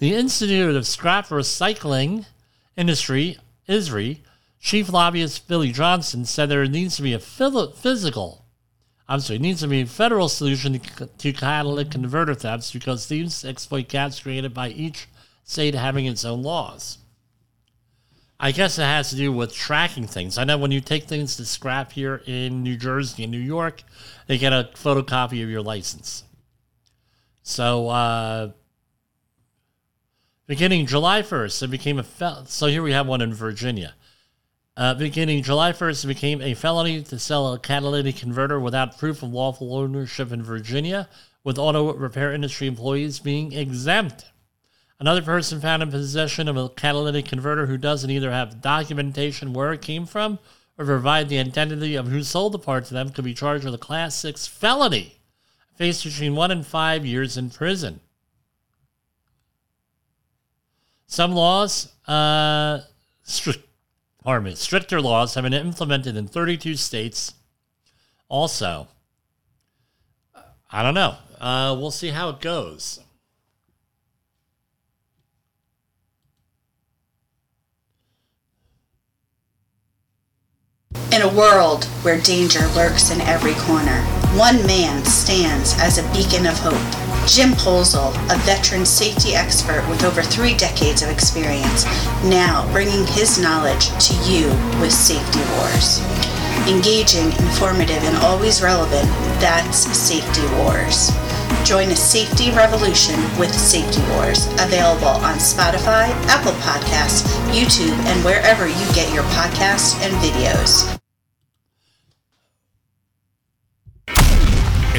[0.00, 2.24] The Institute of Scrap Recycling
[2.74, 3.36] Industry,
[3.68, 4.20] ISRI,
[4.58, 8.46] chief lobbyist Billy Johnson said there needs to be a physical,
[9.06, 10.80] I'm sorry, needs to be a federal solution
[11.18, 15.06] to catalytic converter thefts because thieves exploit gaps created by each
[15.44, 16.96] state having its own laws.
[18.40, 20.38] I guess it has to do with tracking things.
[20.38, 23.82] I know when you take things to scrap here in New Jersey and New York,
[24.28, 26.24] they get a photocopy of your license.
[27.42, 28.52] So, uh,
[30.50, 33.94] Beginning July 1st, it became a fel- so here we have one in Virginia.
[34.76, 39.22] Uh, beginning July 1st, it became a felony to sell a catalytic converter without proof
[39.22, 41.08] of lawful ownership in Virginia,
[41.44, 44.24] with auto repair industry employees being exempt.
[44.98, 49.72] Another person found in possession of a catalytic converter who doesn't either have documentation where
[49.72, 50.40] it came from
[50.76, 53.74] or provide the identity of who sold the part to them could be charged with
[53.74, 55.20] a Class 6 felony,
[55.76, 58.00] faced between one and five years in prison.
[61.10, 62.82] Some laws, uh,
[63.24, 63.66] strict,
[64.22, 67.34] pardon me, stricter laws have been implemented in 32 states.
[68.28, 68.86] Also,
[70.70, 71.16] I don't know.
[71.40, 73.00] Uh, we'll see how it goes.
[81.12, 84.00] In a world where danger lurks in every corner,
[84.38, 87.09] one man stands as a beacon of hope.
[87.26, 91.84] Jim Poesl, a veteran safety expert with over three decades of experience,
[92.24, 94.48] now bringing his knowledge to you
[94.80, 96.00] with Safety Wars.
[96.68, 99.06] Engaging, informative, and always relevant,
[99.40, 101.10] that's Safety Wars.
[101.64, 108.66] Join a safety revolution with Safety Wars, available on Spotify, Apple Podcasts, YouTube, and wherever
[108.66, 110.99] you get your podcasts and videos.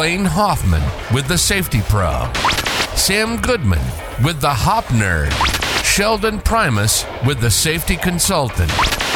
[0.00, 0.82] Blaine Hoffman
[1.14, 2.32] with the Safety Pro,
[2.94, 3.84] Sam Goodman
[4.24, 5.30] with the Hop Nerd,
[5.84, 8.70] Sheldon Primus with the Safety Consultant,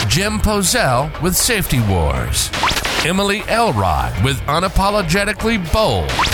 [0.09, 2.51] Jim Poesl with Safety Wars,
[3.03, 6.34] Emily Elrod with Unapologetically Bold,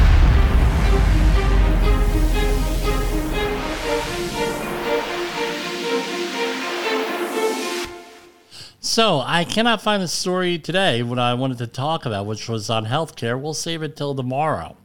[8.83, 12.67] So I cannot find the story today what I wanted to talk about, which was
[12.67, 13.39] on healthcare.
[13.39, 14.75] We'll save it till tomorrow.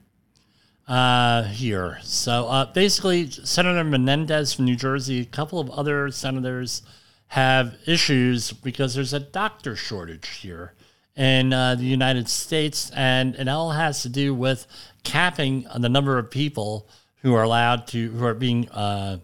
[0.86, 1.98] Uh, here.
[2.02, 6.82] So uh, basically, Senator Menendez from New Jersey, a couple of other senators
[7.28, 10.74] have issues because there's a doctor shortage here
[11.16, 14.66] in uh, the United States, and it all has to do with
[15.04, 16.86] capping the number of people
[17.22, 19.16] who are allowed to, who are being, uh,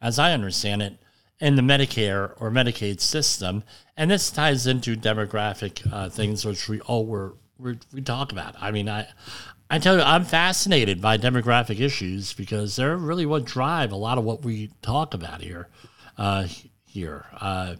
[0.00, 0.98] as I understand it,
[1.44, 3.64] in the Medicare or Medicaid system,
[3.98, 8.54] and this ties into demographic uh, things, which we all were we, we talk about.
[8.58, 9.08] I mean, I
[9.68, 14.16] I tell you, I'm fascinated by demographic issues because they're really what drive a lot
[14.16, 15.68] of what we talk about here.
[16.16, 16.46] Uh,
[16.86, 17.74] here, uh,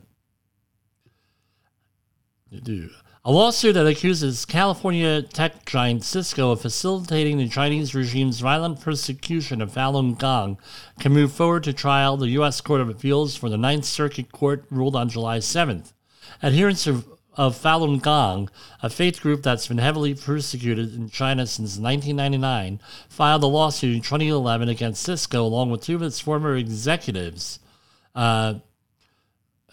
[3.26, 9.62] a lawsuit that accuses California tech giant Cisco of facilitating the Chinese regime's violent persecution
[9.62, 10.58] of Falun Gong
[11.00, 12.18] can move forward to trial.
[12.18, 12.60] The U.S.
[12.60, 15.94] Court of Appeals for the Ninth Circuit Court ruled on July 7th.
[16.42, 18.50] Adherents of, of Falun Gong,
[18.82, 24.02] a faith group that's been heavily persecuted in China since 1999, filed a lawsuit in
[24.02, 27.58] 2011 against Cisco along with two of its former executives.
[28.14, 28.56] Uh,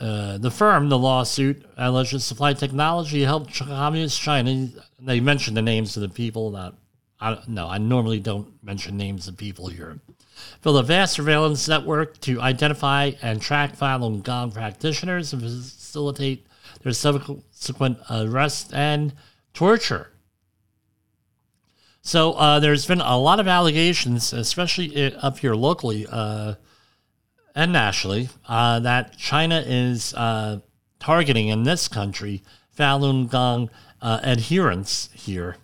[0.02, 4.68] uh, the firm, the lawsuit, alleges supply technology helped communist China.
[5.00, 6.74] They mentioned the names of the people that
[7.20, 10.00] I no, I normally don't mention names of people here.
[10.64, 16.48] Build a vast surveillance network to identify and track Falun Gong practitioners and facilitate
[16.82, 19.14] their subsequent arrest and
[19.54, 20.10] torture.
[22.02, 26.08] So uh, there's been a lot of allegations, especially up here locally.
[26.10, 26.56] Uh,
[27.56, 30.60] and nationally uh, that China is uh,
[31.00, 32.44] targeting in this country
[32.78, 33.70] Falun Gong
[34.02, 35.58] uh, adherents here.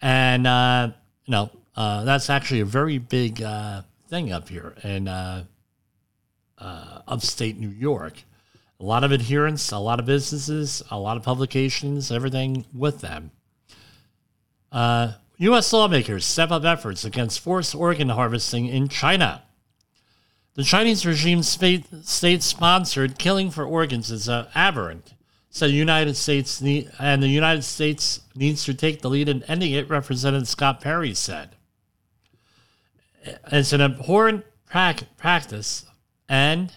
[0.00, 0.92] And, uh,
[1.24, 5.08] you know, uh, that's actually a very big uh, thing up here in
[6.58, 8.22] upstate New York.
[8.78, 13.30] A lot of adherents, a lot of businesses, a lot of publications, everything with them.
[15.38, 15.72] U.S.
[15.72, 19.42] lawmakers step up efforts against forced organ harvesting in China.
[20.54, 25.14] The Chinese regime's state sponsored killing for organs is uh, aberrant.
[25.48, 29.42] So the United States need, and the United States needs to take the lead in
[29.44, 29.88] ending it.
[29.88, 31.50] Representative Scott Perry said,
[33.50, 35.84] "It's an abhorrent pra- practice,
[36.28, 36.74] and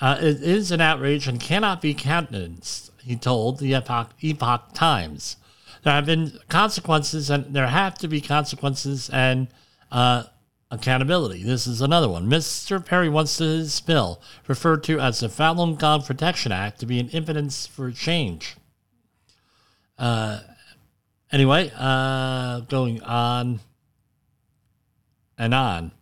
[0.00, 5.36] uh, it is an outrage and cannot be countenanced." He told the Epoch, Epoch Times.
[5.82, 9.48] There have been consequences, and there have to be consequences, and
[9.90, 10.24] uh,
[10.70, 11.42] accountability.
[11.42, 12.26] This is another one.
[12.26, 12.84] Mr.
[12.84, 17.08] Perry wants his bill, referred to as the Falun Gong Protection Act, to be an
[17.10, 18.56] impetus for change.
[19.98, 20.40] Uh,
[21.32, 23.60] anyway, uh, going on
[25.36, 25.92] and on.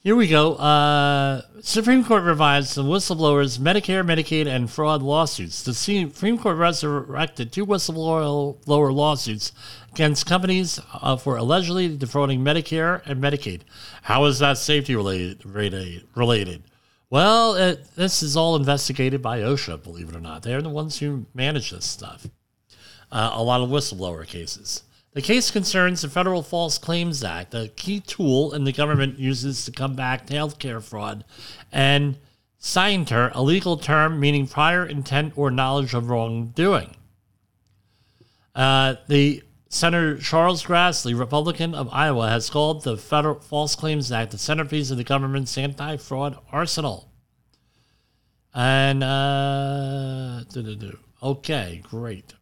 [0.00, 0.54] Here we go.
[0.54, 5.64] Uh, Supreme Court revised the whistleblowers' Medicare, Medicaid, and fraud lawsuits.
[5.64, 9.50] The Supreme Court resurrected two whistleblower lawsuits
[9.90, 13.62] against companies uh, for allegedly defrauding Medicare and Medicaid.
[14.02, 15.44] How is that safety related?
[15.44, 16.62] related?
[17.10, 20.44] Well, it, this is all investigated by OSHA, believe it or not.
[20.44, 22.28] They're the ones who manage this stuff.
[23.10, 24.84] Uh, a lot of whistleblower cases.
[25.14, 29.64] The case concerns the Federal False Claims Act, a key tool in the government uses
[29.64, 31.24] to combat healthcare fraud,
[31.72, 32.18] and
[32.58, 36.94] scienter, a legal term meaning prior intent or knowledge of wrongdoing.
[38.54, 44.32] Uh, the Senator Charles Grassley, Republican of Iowa, has called the Federal False Claims Act
[44.32, 47.10] the centerpiece of the government's anti-fraud arsenal.
[48.54, 50.42] And uh,
[51.22, 52.34] okay, great.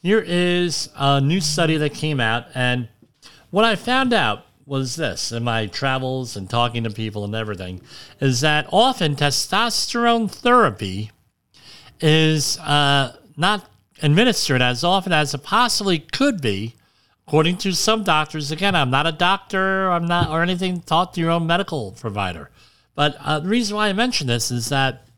[0.00, 2.88] Here is a new study that came out, and
[3.50, 7.80] what I found out was this in my travels and talking to people and everything
[8.20, 11.10] is that often testosterone therapy
[12.00, 13.68] is uh, not
[14.02, 16.76] administered as often as it possibly could be,
[17.26, 18.52] according to some doctors.
[18.52, 20.80] Again, I'm not a doctor, I'm not, or anything.
[20.82, 22.50] Talk to your own medical provider.
[22.94, 25.08] But uh, the reason why I mention this is that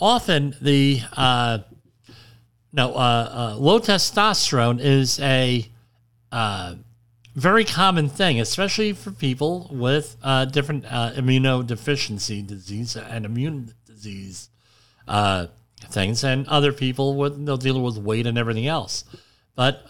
[0.00, 1.58] often the uh,
[2.74, 5.70] no, uh, uh, low testosterone is a
[6.32, 6.74] uh,
[7.36, 14.48] very common thing, especially for people with uh, different uh, immunodeficiency disease and immune disease
[15.06, 15.46] uh,
[15.88, 19.04] things, and other people with they'll deal with weight and everything else.
[19.54, 19.86] But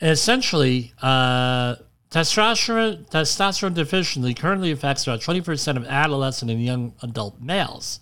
[0.00, 8.00] essentially, testosterone testosterone deficiency currently affects about twenty percent of adolescent and young adult males.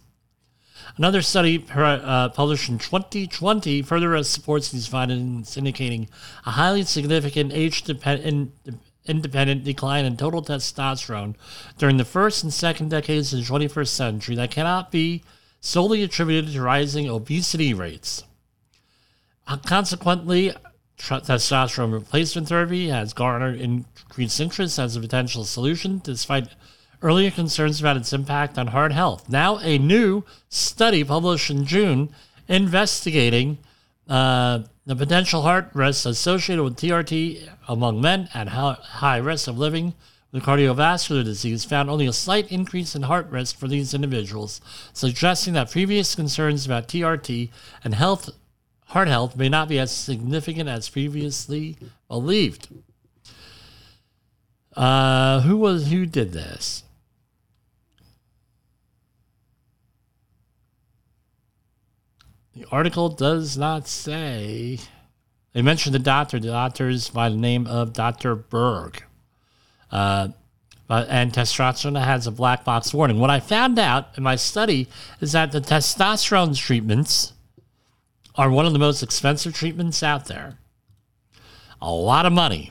[0.96, 6.08] Another study uh, published in 2020 further supports these findings, indicating
[6.46, 8.52] a highly significant age dependent
[9.06, 11.34] independent decline in total testosterone
[11.76, 15.22] during the first and second decades of the 21st century that cannot be
[15.60, 18.24] solely attributed to rising obesity rates.
[19.46, 20.52] Uh, consequently,
[20.98, 26.48] testosterone replacement therapy has garnered increased interest as a potential solution, despite
[27.02, 29.28] earlier concerns about its impact on heart health.
[29.28, 32.14] Now, a new study published in June
[32.48, 33.58] investigating
[34.08, 39.94] uh, the potential heart risks associated with TRT among men at high risk of living
[40.30, 44.60] with cardiovascular disease found only a slight increase in heart risk for these individuals,
[44.92, 47.50] suggesting that previous concerns about TRT
[47.82, 48.30] and health,
[48.86, 51.76] heart health may not be as significant as previously
[52.08, 52.68] believed.
[54.76, 56.83] Uh, who was who did this?
[62.56, 64.78] The article does not say.
[65.52, 66.38] They mentioned the doctor.
[66.38, 68.36] The doctor is by the name of Dr.
[68.36, 69.02] Berg.
[69.90, 70.28] Uh,
[70.86, 73.18] but, and testosterone has a black box warning.
[73.18, 74.88] What I found out in my study
[75.20, 77.32] is that the testosterone treatments
[78.36, 80.58] are one of the most expensive treatments out there.
[81.82, 82.70] A lot of money.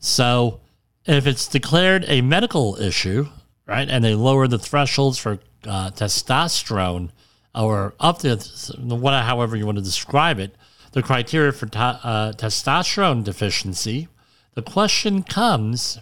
[0.00, 0.60] So
[1.06, 3.28] if it's declared a medical issue,
[3.66, 7.10] right, and they lower the thresholds for uh, testosterone
[7.54, 8.36] or up to
[8.76, 10.54] what, however you want to describe it,
[10.92, 14.08] the criteria for uh, testosterone deficiency,
[14.54, 15.98] the question comes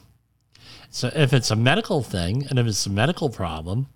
[0.97, 3.89] so if it's a medical thing and if it's a medical problem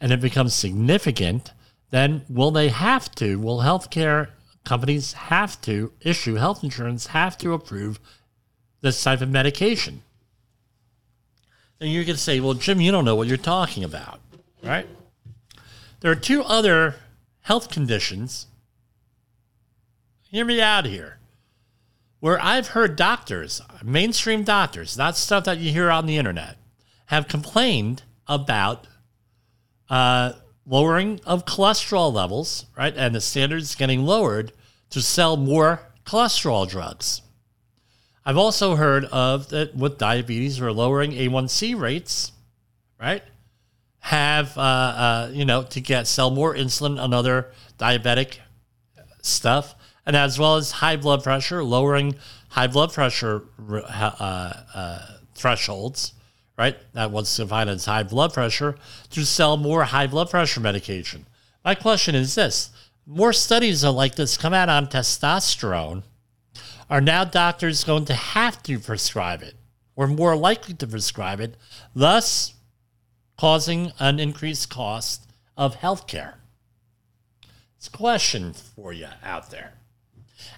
[0.00, 1.52] and it becomes significant,
[1.90, 4.28] then will they have to, will healthcare
[4.64, 8.00] companies have to issue health insurance, have to approve
[8.80, 10.02] this type of medication?
[11.78, 14.20] And you're going to say, well, Jim, you don't know what you're talking about,
[14.62, 14.86] right?
[16.00, 16.96] There are two other
[17.42, 18.46] health conditions.
[20.22, 21.18] Hear me out here.
[22.20, 26.56] Where I've heard doctors, mainstream doctors, not stuff that you hear on the internet,
[27.06, 28.86] have complained about
[29.88, 30.32] uh,
[30.66, 32.94] lowering of cholesterol levels, right?
[32.96, 34.52] And the standards getting lowered
[34.90, 37.22] to sell more cholesterol drugs.
[38.24, 42.32] I've also heard of that with diabetes, we're lowering A1C rates,
[43.00, 43.22] right?
[44.00, 48.38] Have uh, uh, you know to get sell more insulin and other diabetic
[49.22, 49.74] stuff,
[50.04, 52.16] and as well as high blood pressure, lowering
[52.48, 56.14] high blood pressure uh, uh, thresholds.
[56.58, 58.76] Right, that was defined as high blood pressure
[59.10, 61.26] to sell more high blood pressure medication.
[61.64, 62.70] My question is this:
[63.06, 66.02] More studies are like this come out on testosterone,
[66.90, 69.54] are now doctors going to have to prescribe it
[69.96, 71.56] or more likely to prescribe it,
[71.94, 72.54] thus
[73.40, 75.26] causing an increased cost
[75.56, 76.34] of healthcare?
[77.78, 79.72] It's a question for you out there.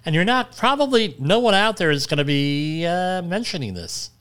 [0.05, 4.11] And you're not, probably, no one out there is going to be uh, mentioning this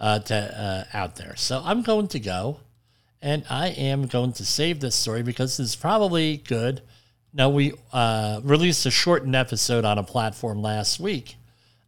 [0.00, 1.36] uh, to, uh, out there.
[1.36, 2.58] So I'm going to go
[3.22, 6.82] and I am going to save this story because it's probably good.
[7.32, 11.36] Now, we uh, released a shortened episode on a platform last week.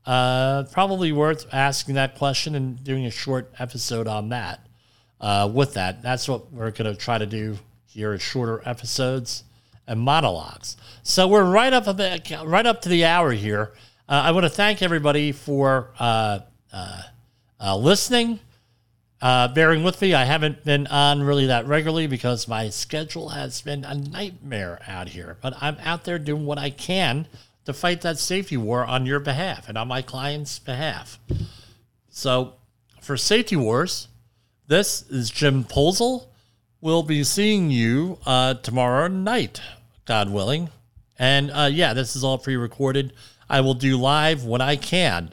[0.06, 4.64] Uh, probably worth asking that question and doing a short episode on that.
[5.20, 9.44] Uh, with that, that's what we're going to try to do here shorter episodes
[9.86, 10.76] and monologues.
[11.02, 13.72] So we're right up the, right up to the hour here.
[14.08, 16.40] Uh, I want to thank everybody for uh,
[16.72, 17.02] uh,
[17.60, 18.40] uh listening
[19.22, 20.14] uh, bearing with me.
[20.14, 25.08] I haven't been on really that regularly because my schedule has been a nightmare out
[25.08, 25.36] here.
[25.40, 27.26] But I'm out there doing what I can
[27.66, 31.18] to fight that safety war on your behalf and on my client's behalf.
[32.08, 32.54] So,
[33.00, 34.08] for Safety Wars,
[34.70, 36.28] this is Jim Poesl.
[36.80, 39.60] We'll be seeing you uh, tomorrow night,
[40.04, 40.70] God willing.
[41.18, 43.12] And uh, yeah, this is all pre recorded.
[43.48, 45.32] I will do live when I can.